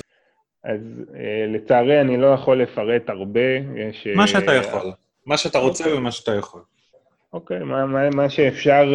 אז 0.64 0.80
אה, 1.16 1.46
לצערי 1.48 2.02
אני 2.02 2.18
לא 2.18 2.28
יכול 2.28 2.62
לפרט 2.62 3.10
הרבה. 3.10 3.56
יש... 3.76 4.08
מה 4.16 4.28
שאתה 4.28 4.54
יכול. 4.54 4.92
מה 5.26 5.38
שאתה 5.38 5.58
רוצה 5.58 5.84
אוקיי. 5.84 5.98
ומה 5.98 6.12
שאתה 6.12 6.36
יכול. 6.36 6.62
אוקיי, 7.34 7.60
מה, 7.60 7.86
מה, 7.86 8.10
מה 8.10 8.30
שאפשר 8.30 8.94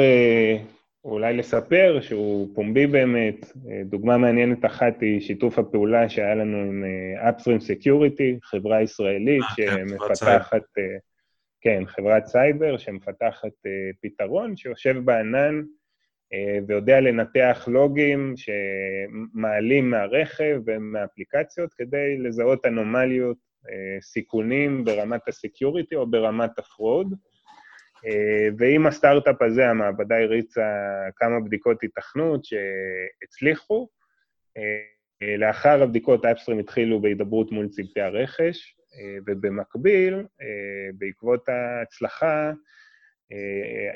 אולי 1.05 1.37
לספר 1.37 1.99
שהוא 2.01 2.49
פומבי 2.55 2.87
באמת. 2.87 3.53
דוגמה 3.85 4.19
מעניינת 4.19 4.65
אחת 4.65 5.01
היא 5.01 5.21
שיתוף 5.21 5.59
הפעולה 5.59 6.09
שהיה 6.09 6.35
לנו 6.35 6.59
עם 6.59 6.85
אה, 6.85 7.31
Upstream 7.31 7.61
Security, 7.61 8.39
חברה 8.43 8.83
ישראלית 8.83 9.43
아, 9.43 9.47
אה, 9.47 9.57
כן, 9.57 9.89
שמפתחת, 9.89 10.63
כן, 10.75 10.83
כן, 11.61 11.83
חברת 11.87 12.27
סייבר 12.27 12.79
שמפתחת 12.79 13.53
פתרון 14.03 14.57
שיושב 14.57 14.99
בענן 15.05 15.63
ויודע 16.67 17.01
לנתח 17.01 17.69
לוגים 17.71 18.35
שמעלים 18.37 19.91
מהרכב 19.91 20.61
ומהאפליקציות 20.67 21.73
כדי 21.75 22.19
לזהות 22.19 22.67
אנומליות, 22.67 23.37
סיכונים 24.01 24.85
ברמת 24.85 25.29
ה 25.29 25.36
security 25.36 25.95
או 25.95 26.11
ברמת 26.11 26.59
ה 26.59 26.67
fraud. 26.67 27.15
ועם 28.59 28.87
הסטארט-אפ 28.87 29.43
הזה 29.43 29.71
המעבדה 29.71 30.19
הריצה 30.23 30.67
כמה 31.17 31.41
בדיקות 31.41 31.79
התכנות 31.83 32.45
שהצליחו. 32.45 33.89
לאחר 35.39 35.83
הבדיקות 35.83 36.25
Upstream 36.25 36.59
התחילו 36.59 37.01
בהידברות 37.01 37.53
מול 37.53 37.69
צוותי 37.69 38.01
הרכש, 38.01 38.77
ובמקביל, 39.27 40.27
בעקבות 40.95 41.49
ההצלחה, 41.49 42.53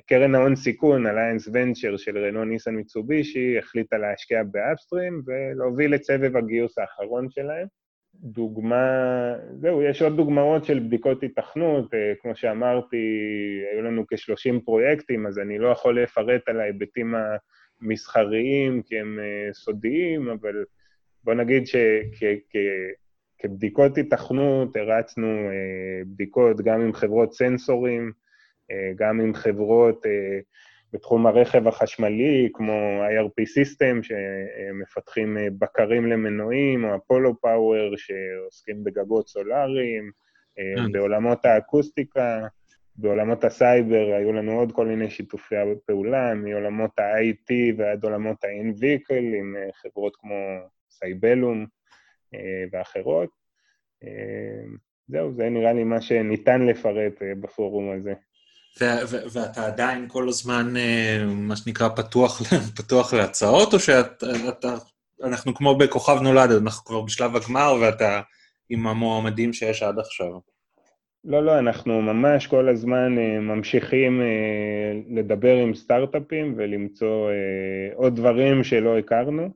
קרן 0.07 0.35
ההון 0.35 0.57
סיכון, 0.57 1.07
Alliance 1.07 1.49
Venture 1.49 1.99
של 1.99 2.19
רנו 2.19 2.45
ניסן 2.45 2.75
מיצובישי, 2.75 3.59
החליטה 3.59 3.99
להשקיע 3.99 4.43
ב 4.43 4.52
Upstream 4.52 5.23
ולהוביל 5.27 5.95
את 5.95 6.05
סבב 6.05 6.37
הגיוס 6.37 6.79
האחרון 6.79 7.31
שלהם. 7.31 7.67
דוגמה, 8.23 8.87
זהו, 9.61 9.83
יש 9.83 10.03
עוד 10.03 10.17
דוגמאות 10.17 10.65
של 10.65 10.79
בדיקות 10.79 11.23
התכנות, 11.23 11.95
כמו 12.23 12.37
שאמרתי, 12.37 12.97
היו 13.73 13.83
לנו 13.83 14.07
כ-30 14.07 14.61
פרויקטים, 14.65 15.27
אז 15.27 15.39
אני 15.39 15.59
לא 15.59 15.69
יכול 15.69 16.03
לפרט 16.03 16.49
על 16.49 16.61
ההיבטים 16.61 17.15
המסחריים 17.81 18.83
כי 18.83 18.99
הם 18.99 19.19
סודיים, 19.53 20.29
אבל 20.29 20.65
בוא 21.25 21.35
נגיד 21.35 21.63
שכבדיקות 23.41 23.99
התכנות 23.99 24.77
הרצנו 24.77 25.49
בדיקות 26.07 26.61
גם 26.61 26.81
עם 26.81 26.93
חברות 26.93 27.33
סנסורים, 27.33 28.13
גם 28.97 29.21
עם 29.21 29.35
חברות 29.35 30.07
בתחום 30.95 31.27
הרכב 31.27 31.69
החשמלי, 31.69 32.49
כמו 32.53 33.03
IRP 33.03 33.43
System, 33.43 34.03
שמפתחים 34.03 35.37
בקרים 35.59 36.07
למנועים, 36.07 36.85
או 36.85 36.97
אפולו 36.97 37.41
פאוור, 37.41 37.97
שעוסקים 37.97 38.85
בגגות 38.85 39.29
סולאריים, 39.29 40.11
בעולמות 40.93 41.45
האקוסטיקה, 41.45 42.47
בעולמות 42.97 43.45
הסייבר 43.45 44.15
היו 44.15 44.33
לנו 44.33 44.53
עוד 44.53 44.73
כל 44.73 44.87
מיני 44.87 45.11
שיתופי 45.11 45.55
פעולה, 45.87 46.35
מעולמות 46.35 46.99
ה-IT 46.99 47.75
ועד 47.77 48.05
עולמות 48.05 48.45
ה-in-vehicle, 48.45 49.37
עם 49.39 49.57
חברות 49.83 50.17
כמו 50.17 50.35
Cybellum 50.91 51.67
ואחרות. 52.73 53.31
זהו, 55.09 55.33
זה 55.33 55.49
נראה 55.49 55.73
לי 55.73 55.85
מה 55.85 56.01
שניתן 56.01 56.67
לפרט 56.67 57.23
בפורום 57.41 57.91
הזה. 57.91 58.15
ואתה 59.33 59.67
עדיין 59.67 60.09
כל 60.09 60.29
הזמן, 60.29 60.75
מה 61.27 61.57
שנקרא, 61.57 61.89
פתוח, 61.89 62.43
פתוח 62.77 63.15
להצעות, 63.15 63.75
או 63.75 63.79
שאנחנו 63.81 65.55
כמו 65.55 65.79
בכוכב 65.79 66.23
נולד, 66.23 66.51
אנחנו 66.51 66.85
כבר 66.85 67.01
בשלב 67.01 67.37
הגמר 67.37 67.75
ואתה 67.81 68.21
עם 68.71 68.87
המועמדים 68.87 69.53
שיש 69.53 69.83
עד 69.83 69.99
עכשיו? 69.99 70.31
לא, 71.25 71.45
לא, 71.45 71.59
אנחנו 71.59 72.03
ממש 72.03 72.47
כל 72.47 72.69
הזמן 72.69 73.13
ממשיכים 73.41 74.23
לדבר 75.11 75.57
עם 75.57 75.75
סטארט-אפים 75.75 76.55
ולמצוא 76.57 77.31
עוד 77.95 78.17
דברים 78.17 78.65
שלא 78.65 78.99
הכרנו. 78.99 79.51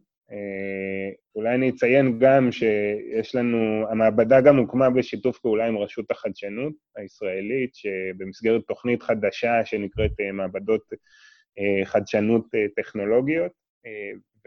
אולי 1.38 1.54
אני 1.54 1.70
אציין 1.70 2.18
גם 2.18 2.52
שיש 2.52 3.34
לנו, 3.34 3.84
המעבדה 3.90 4.40
גם 4.40 4.56
הוקמה 4.56 4.90
בשיתוף 4.90 5.38
פעולה 5.38 5.66
עם 5.66 5.78
רשות 5.78 6.10
החדשנות 6.10 6.72
הישראלית, 6.96 7.74
שבמסגרת 7.74 8.62
תוכנית 8.68 9.02
חדשה 9.02 9.64
שנקראת 9.64 10.10
מעבדות 10.32 10.82
חדשנות 11.84 12.46
טכנולוגיות, 12.76 13.52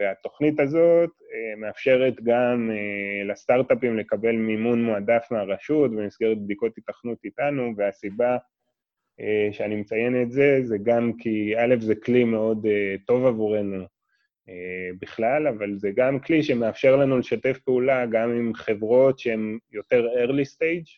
והתוכנית 0.00 0.60
הזאת 0.60 1.10
מאפשרת 1.56 2.14
גם 2.22 2.70
לסטארט-אפים 3.24 3.98
לקבל 3.98 4.36
מימון 4.36 4.84
מועדף 4.84 5.26
מהרשות 5.30 5.90
במסגרת 5.90 6.38
בדיקות 6.38 6.78
התכנות 6.78 7.18
איתנו, 7.24 7.72
והסיבה 7.76 8.36
שאני 9.52 9.76
מציין 9.76 10.22
את 10.22 10.30
זה, 10.32 10.58
זה 10.62 10.76
גם 10.82 11.12
כי 11.18 11.54
א', 11.58 11.74
זה 11.80 11.94
כלי 11.94 12.24
מאוד 12.24 12.66
טוב 13.06 13.26
עבורנו 13.26 13.84
בכלל, 15.00 15.46
אבל 15.46 15.78
זה 15.78 15.90
גם 15.96 16.20
כלי 16.20 16.42
שמאפשר 16.42 16.96
לנו 16.96 17.18
לשתף 17.18 17.58
פעולה 17.64 18.06
גם 18.06 18.30
עם 18.30 18.54
חברות 18.54 19.18
שהן 19.18 19.58
יותר 19.72 20.06
early 20.24 20.56
stage, 20.56 20.90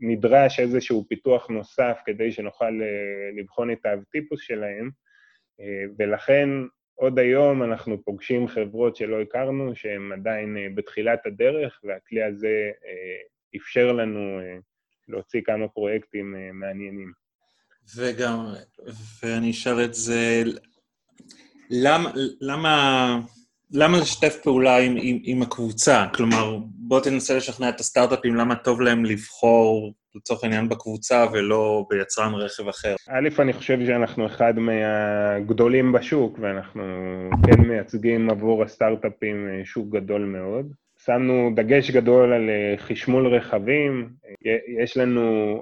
ונדרש 0.00 0.60
איזשהו 0.60 1.06
פיתוח 1.08 1.48
נוסף 1.48 1.98
כדי 2.04 2.32
שנוכל 2.32 2.80
לבחון 3.36 3.70
את 3.70 3.86
האב-טיפוס 3.86 4.40
שלהם, 4.40 4.90
ולכן 5.98 6.48
עוד 6.94 7.18
היום 7.18 7.62
אנחנו 7.62 8.04
פוגשים 8.04 8.48
חברות 8.48 8.96
שלא 8.96 9.20
הכרנו, 9.20 9.76
שהן 9.76 10.12
עדיין 10.12 10.74
בתחילת 10.74 11.26
הדרך, 11.26 11.80
והכלי 11.84 12.22
הזה 12.22 12.70
אפשר 13.56 13.92
לנו 13.92 14.40
להוציא 15.08 15.40
כמה 15.44 15.68
פרויקטים 15.68 16.34
מעניינים. 16.52 17.12
וגם, 17.96 18.38
ואני 19.22 19.50
אשאל 19.50 19.84
את 19.84 19.94
זה, 19.94 20.42
למה, 21.74 22.10
למה, 22.40 23.20
למה 23.70 23.98
לשתף 23.98 24.36
פעולה 24.42 24.78
עם, 24.78 24.96
עם, 25.00 25.18
עם 25.22 25.42
הקבוצה? 25.42 26.06
כלומר, 26.14 26.56
בוא 26.64 27.00
תנסה 27.00 27.36
לשכנע 27.36 27.68
את 27.68 27.80
הסטארט-אפים 27.80 28.34
למה 28.34 28.54
טוב 28.56 28.80
להם 28.80 29.04
לבחור, 29.04 29.92
לצורך 30.14 30.44
העניין, 30.44 30.68
בקבוצה 30.68 31.26
ולא 31.32 31.86
ביצרן 31.90 32.34
רכב 32.34 32.68
אחר. 32.68 32.94
א', 33.08 33.28
אני 33.38 33.52
חושב 33.52 33.78
שאנחנו 33.86 34.26
אחד 34.26 34.58
מהגדולים 34.58 35.92
בשוק, 35.92 36.38
ואנחנו 36.40 36.82
כן 37.46 37.60
מייצגים 37.60 38.30
עבור 38.30 38.62
הסטארט-אפים 38.62 39.48
שוק 39.64 39.88
גדול 39.88 40.24
מאוד. 40.24 40.72
שמנו 41.04 41.50
דגש 41.54 41.90
גדול 41.90 42.32
על 42.32 42.50
חשמול 42.76 43.26
רכבים, 43.26 44.08
יש 44.82 44.96
לנו, 44.96 45.56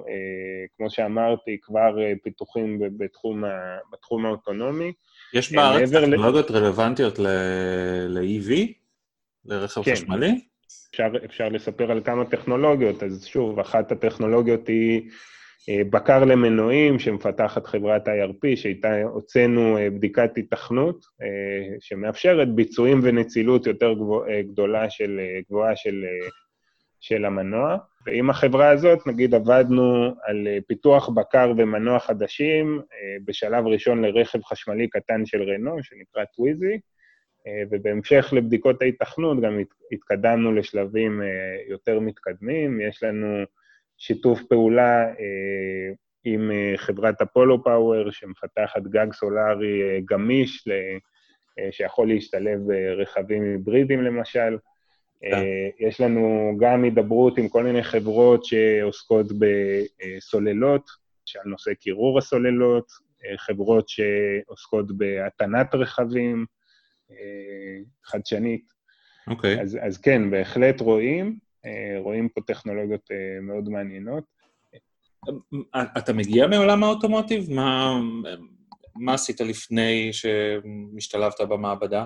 כמו 0.77 0.89
שאמרתי, 0.89 1.57
כבר 1.61 1.95
פיתוחים 2.23 2.79
בתחום, 2.97 3.43
בתחום 3.91 4.25
האוטונומי. 4.25 4.91
יש 5.33 5.53
בארץ 5.53 5.91
טכנולוגיות 5.91 6.51
רלוונטיות 6.51 7.19
ל-EV, 7.19 8.51
לרכב 9.45 9.83
כן. 9.83 9.91
חשמלי? 9.91 10.41
אפשר, 10.91 11.07
אפשר 11.25 11.49
לספר 11.49 11.91
על 11.91 12.01
כמה 12.03 12.25
טכנולוגיות, 12.25 13.03
אז 13.03 13.25
שוב, 13.25 13.59
אחת 13.59 13.91
הטכנולוגיות 13.91 14.67
היא 14.67 15.01
בקר 15.89 16.25
למנועים 16.25 16.99
שמפתחת 16.99 17.67
חברת 17.67 18.07
IRP, 18.07 18.55
שאיתה 18.55 19.01
הוצאנו 19.03 19.77
בדיקת 19.93 20.31
התכנות, 20.37 21.05
שמאפשרת 21.79 22.55
ביצועים 22.55 22.99
ונצילות 23.03 23.67
יותר 23.67 23.93
גדולה 24.41 24.89
של, 24.89 25.19
גבוהה 25.49 25.75
של, 25.75 26.03
של 27.01 27.25
המנוע. 27.25 27.77
ועם 28.05 28.29
החברה 28.29 28.69
הזאת, 28.69 29.07
נגיד, 29.07 29.35
עבדנו 29.35 30.15
על 30.23 30.47
פיתוח 30.67 31.09
בקר 31.09 31.51
ומנוע 31.57 31.99
חדשים, 31.99 32.81
בשלב 33.25 33.67
ראשון 33.67 34.05
לרכב 34.05 34.43
חשמלי 34.43 34.87
קטן 34.87 35.25
של 35.25 35.43
רנו, 35.43 35.83
שנקרא 35.83 36.25
טוויזי, 36.25 36.79
ובהמשך 37.71 38.29
לבדיקות 38.33 38.81
ההיתכנות 38.81 39.41
גם 39.41 39.59
התקדמנו 39.91 40.51
לשלבים 40.51 41.21
יותר 41.69 41.99
מתקדמים. 41.99 42.81
יש 42.81 43.03
לנו 43.03 43.43
שיתוף 43.97 44.41
פעולה 44.43 45.05
עם 46.23 46.51
חברת 46.75 47.21
אפולו 47.21 47.63
פאוור, 47.63 48.11
שמפתחת 48.11 48.81
גג 48.81 49.07
סולארי 49.13 50.01
גמיש, 50.05 50.67
שיכול 51.71 52.07
להשתלב 52.07 52.59
ברכבים 52.67 53.43
היברידיים 53.43 54.01
למשל. 54.01 54.57
יש 55.79 56.01
לנו 56.01 56.53
גם 56.59 56.83
הידברות 56.83 57.37
עם 57.37 57.49
כל 57.49 57.63
מיני 57.63 57.83
חברות 57.83 58.45
שעוסקות 58.45 59.25
בסוללות, 59.37 60.89
שעל 61.25 61.43
נושא 61.45 61.73
קירור 61.73 62.17
הסוללות, 62.17 62.91
חברות 63.37 63.89
שעוסקות 63.89 64.97
בהתנת 64.97 65.75
רכבים, 65.75 66.45
חדשנית. 68.05 68.73
אוקיי. 69.27 69.57
Okay. 69.57 69.61
אז, 69.61 69.77
אז 69.81 69.97
כן, 69.97 70.31
בהחלט 70.31 70.81
רואים, 70.81 71.37
רואים 71.97 72.29
פה 72.29 72.41
טכנולוגיות 72.41 73.09
מאוד 73.41 73.69
מעניינות. 73.69 74.23
אתה 75.97 76.13
מגיע 76.13 76.47
מעולם 76.47 76.83
האוטומוטיב? 76.83 77.51
מה, 77.51 77.99
מה 78.95 79.13
עשית 79.13 79.41
לפני 79.41 80.09
שמשתלבת 80.13 81.41
במעבדה? 81.41 82.05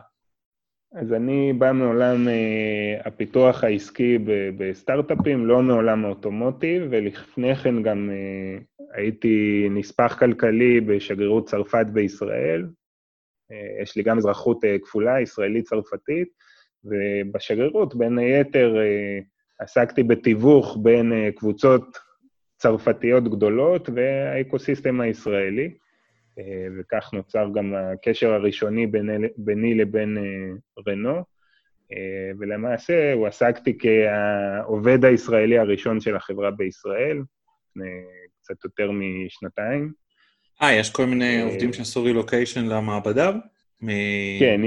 אז 0.95 1.13
אני 1.13 1.53
בא 1.53 1.71
מעולם 1.71 2.27
uh, 2.27 3.07
הפיתוח 3.07 3.63
העסקי 3.63 4.17
בסטארט-אפים, 4.57 5.45
לא 5.45 5.61
מעולם 5.61 6.05
האוטומוטיב, 6.05 6.83
ולפני 6.89 7.55
כן 7.55 7.83
גם 7.83 8.09
uh, 8.09 8.83
הייתי 8.93 9.67
נספח 9.71 10.15
כלכלי 10.19 10.81
בשגרירות 10.81 11.49
צרפת 11.49 11.85
בישראל. 11.93 12.67
Uh, 13.51 13.83
יש 13.83 13.95
לי 13.95 14.03
גם 14.03 14.17
אזרחות 14.17 14.61
כפולה, 14.83 15.21
ישראלית-צרפתית, 15.21 16.27
ובשגרירות, 16.83 17.95
בין 17.95 18.17
היתר, 18.17 18.75
עסקתי 19.59 20.03
בתיווך 20.03 20.77
בין 20.81 21.31
קבוצות 21.35 21.97
צרפתיות 22.57 23.23
גדולות 23.23 23.89
והאקוסיסטם 23.95 25.01
הישראלי. 25.01 25.73
וכך 26.79 27.09
נוצר 27.13 27.47
גם 27.55 27.73
הקשר 27.75 28.33
הראשוני 28.33 28.87
ביני, 28.87 29.27
ביני 29.37 29.75
לבין 29.75 30.17
רנו. 30.87 31.23
ולמעשה 32.39 33.13
הועסקתי 33.13 33.77
כעובד 33.79 35.05
הישראלי 35.05 35.57
הראשון 35.57 36.01
של 36.01 36.15
החברה 36.15 36.51
בישראל, 36.51 37.21
לפני 37.69 37.89
קצת 38.41 38.63
יותר 38.63 38.91
משנתיים. 38.91 39.91
אה, 40.61 40.73
יש 40.73 40.91
כל 40.91 41.05
מיני 41.05 41.41
עובדים 41.41 41.73
שעשו 41.73 42.03
רילוקיישן 42.03 42.65
למעבדה? 42.65 43.31
כן, 44.39 44.61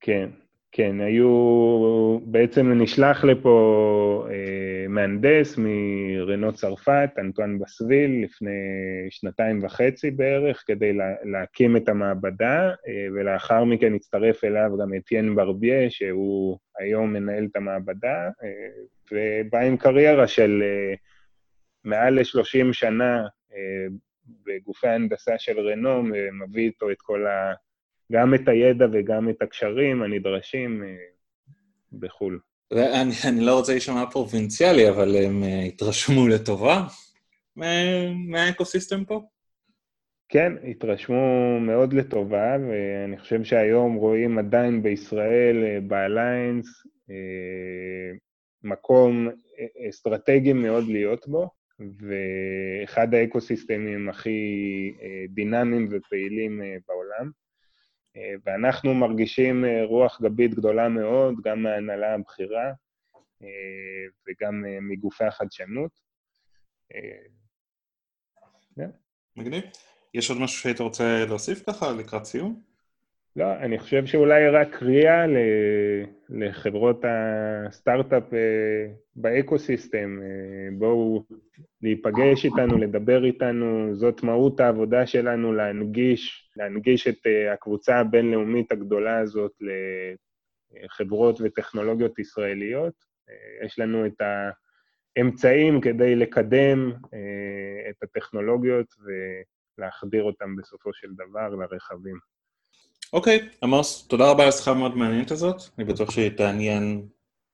כן, 0.00 0.30
כן, 0.74 1.00
היו... 1.00 2.18
בעצם 2.22 2.72
נשלח 2.72 3.24
לפה 3.24 4.26
אה, 4.30 4.88
מהנדס 4.88 5.58
מרנו 5.58 6.52
צרפת, 6.52 7.10
אנטואן 7.18 7.58
בסוויל, 7.58 8.24
לפני 8.24 8.50
שנתיים 9.10 9.64
וחצי 9.64 10.10
בערך, 10.10 10.64
כדי 10.66 10.92
לה, 10.92 11.14
להקים 11.22 11.76
את 11.76 11.88
המעבדה, 11.88 12.68
אה, 12.68 13.06
ולאחר 13.14 13.64
מכן 13.64 13.94
הצטרף 13.94 14.44
אליו 14.44 14.70
גם 14.82 14.94
אתיין 14.94 15.34
ברביה, 15.34 15.90
שהוא 15.90 16.58
היום 16.78 17.12
מנהל 17.12 17.44
את 17.50 17.56
המעבדה, 17.56 18.28
אה, 18.44 18.68
ובא 19.12 19.58
עם 19.58 19.76
קריירה 19.76 20.28
של 20.28 20.62
אה, 20.62 20.94
מעל 21.84 22.14
ל-30 22.14 22.72
שנה 22.72 23.26
אה, 23.54 23.86
בגופי 24.46 24.86
ההנדסה 24.86 25.38
של 25.38 25.60
רנו, 25.60 26.02
מביא 26.32 26.66
איתו 26.66 26.90
את 26.90 27.00
כל 27.00 27.26
ה... 27.26 27.52
גם 28.12 28.34
את 28.34 28.48
הידע 28.48 28.86
וגם 28.92 29.28
את 29.28 29.42
הקשרים 29.42 30.02
הנדרשים 30.02 30.82
אה, 30.84 30.96
בחו"ל. 31.92 32.38
אני, 32.72 33.12
אני 33.28 33.44
לא 33.44 33.58
רוצה 33.58 33.72
להישמע 33.72 34.04
פרובינציאלי, 34.10 34.88
אבל 34.88 35.16
הם 35.16 35.42
uh, 35.42 35.66
התרשמו 35.66 36.28
לטובה 36.28 36.86
מהאקוסיסטם 38.28 39.04
פה? 39.04 39.22
כן, 40.28 40.52
התרשמו 40.70 41.60
מאוד 41.60 41.92
לטובה, 41.92 42.56
ואני 42.68 43.18
חושב 43.18 43.44
שהיום 43.44 43.94
רואים 43.94 44.38
עדיין 44.38 44.82
בישראל, 44.82 45.64
אה, 45.64 45.78
באליינס, 45.80 46.66
מקום 48.62 49.28
אסטרטגי 49.88 50.52
מאוד 50.52 50.84
להיות 50.88 51.28
בו, 51.28 51.50
ואחד 51.80 53.14
האקוסיסטמים 53.14 54.08
הכי 54.08 54.40
דינמיים 55.28 55.88
ופעילים 55.90 56.62
בעולם. 56.88 57.41
אה, 58.16 58.34
ואנחנו 58.44 58.94
מרגישים 58.94 59.64
אה, 59.64 59.84
רוח 59.84 60.20
גבית 60.22 60.54
גדולה 60.54 60.88
מאוד, 60.88 61.34
גם 61.44 61.62
מההנהלה 61.62 62.14
הבכירה 62.14 62.72
אה, 63.42 63.48
וגם 64.28 64.64
מגופי 64.80 65.24
החדשנות. 65.24 66.00
מגניב. 69.36 69.64
יש 70.14 70.30
עוד 70.30 70.40
משהו 70.40 70.60
שהיית 70.60 70.80
רוצה 70.80 71.24
להוסיף 71.28 71.62
ככה 71.66 71.92
לקראת 71.92 72.24
סיום? 72.24 72.71
לא, 73.36 73.56
אני 73.56 73.78
חושב 73.78 74.06
שאולי 74.06 74.48
רק 74.48 74.68
קריאה 74.78 75.24
לחברות 76.28 77.04
הסטארט-אפ 77.04 78.24
ב 79.16 79.25
ecosystem. 79.25 80.18
בואו 80.78 81.24
להיפגש 81.82 82.44
איתנו, 82.44 82.78
לדבר 82.78 83.24
איתנו, 83.24 83.94
זאת 83.94 84.22
מהות 84.22 84.60
העבודה 84.60 85.06
שלנו, 85.06 85.52
להנגיש, 85.52 86.50
להנגיש 86.56 87.08
את 87.08 87.26
אה, 87.26 87.52
הקבוצה 87.52 87.98
הבינלאומית 87.98 88.72
הגדולה 88.72 89.18
הזאת 89.18 89.52
לחברות 90.82 91.40
וטכנולוגיות 91.40 92.18
ישראליות. 92.18 92.94
אה, 93.28 93.66
יש 93.66 93.78
לנו 93.78 94.06
את 94.06 94.22
האמצעים 95.16 95.80
כדי 95.80 96.16
לקדם 96.16 96.92
אה, 97.14 97.90
את 97.90 98.02
הטכנולוגיות 98.02 98.86
ולהחדיר 99.78 100.22
אותם 100.22 100.56
בסופו 100.56 100.92
של 100.92 101.08
דבר 101.14 101.48
לרכבים. 101.48 102.31
אוקיי, 103.12 103.38
okay, 103.38 103.56
עמוס, 103.62 104.06
תודה 104.08 104.30
רבה 104.30 104.42
על 104.42 104.48
השיחה 104.48 104.70
המאוד 104.70 104.96
מעניינת 104.96 105.30
הזאת. 105.30 105.62
אני 105.78 105.84
בטוח 105.84 106.10
שהיא 106.10 106.28
תעניין 106.28 107.06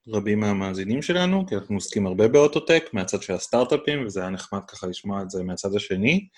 רבים 0.09 0.41
מהמאזינים 0.41 1.03
שלנו, 1.03 1.47
כי 1.47 1.55
אנחנו 1.55 1.75
עוסקים 1.75 2.07
הרבה 2.07 2.29
באוטוטק 2.29 2.91
מהצד 2.93 3.23
של 3.23 3.33
הסטארט-אפים, 3.33 4.07
וזה 4.07 4.21
היה 4.21 4.31
נחמד 4.31 4.61
ככה 4.69 4.87
לשמוע 4.87 5.23
את 5.23 5.31
זה 5.31 5.43
מהצד 5.43 5.75
השני. 5.75 6.29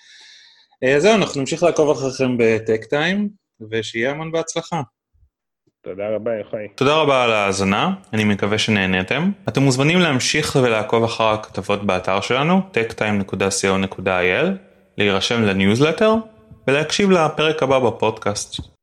אה, 0.83 0.99
זהו, 0.99 1.15
אנחנו 1.15 1.39
נמשיך 1.39 1.63
לעקוב 1.63 1.89
אחריכם 1.89 2.37
בטק 2.37 2.85
טיים, 2.85 3.29
ושיהיה 3.71 4.11
המון 4.11 4.31
בהצלחה. 4.31 4.81
תודה 5.83 6.03
רבה, 6.15 6.31
יוחאי. 6.37 6.67
תודה 6.75 6.95
רבה 6.95 7.23
על 7.23 7.31
ההאזנה, 7.31 7.93
אני 8.13 8.23
מקווה 8.23 8.57
שנהניתם. 8.57 9.31
אתם 9.49 9.61
מוזמנים 9.61 9.99
להמשיך 9.99 10.55
ולעקוב 10.63 11.03
אחר 11.03 11.27
הכתבות 11.27 11.85
באתר 11.85 12.21
שלנו, 12.21 12.61
techtime.co.il, 12.73 14.45
להירשם 14.97 15.41
לניוזלטר 15.41 16.13
ולהקשיב 16.67 17.11
לפרק 17.11 17.63
הבא 17.63 17.79
בפודקאסט. 17.79 18.80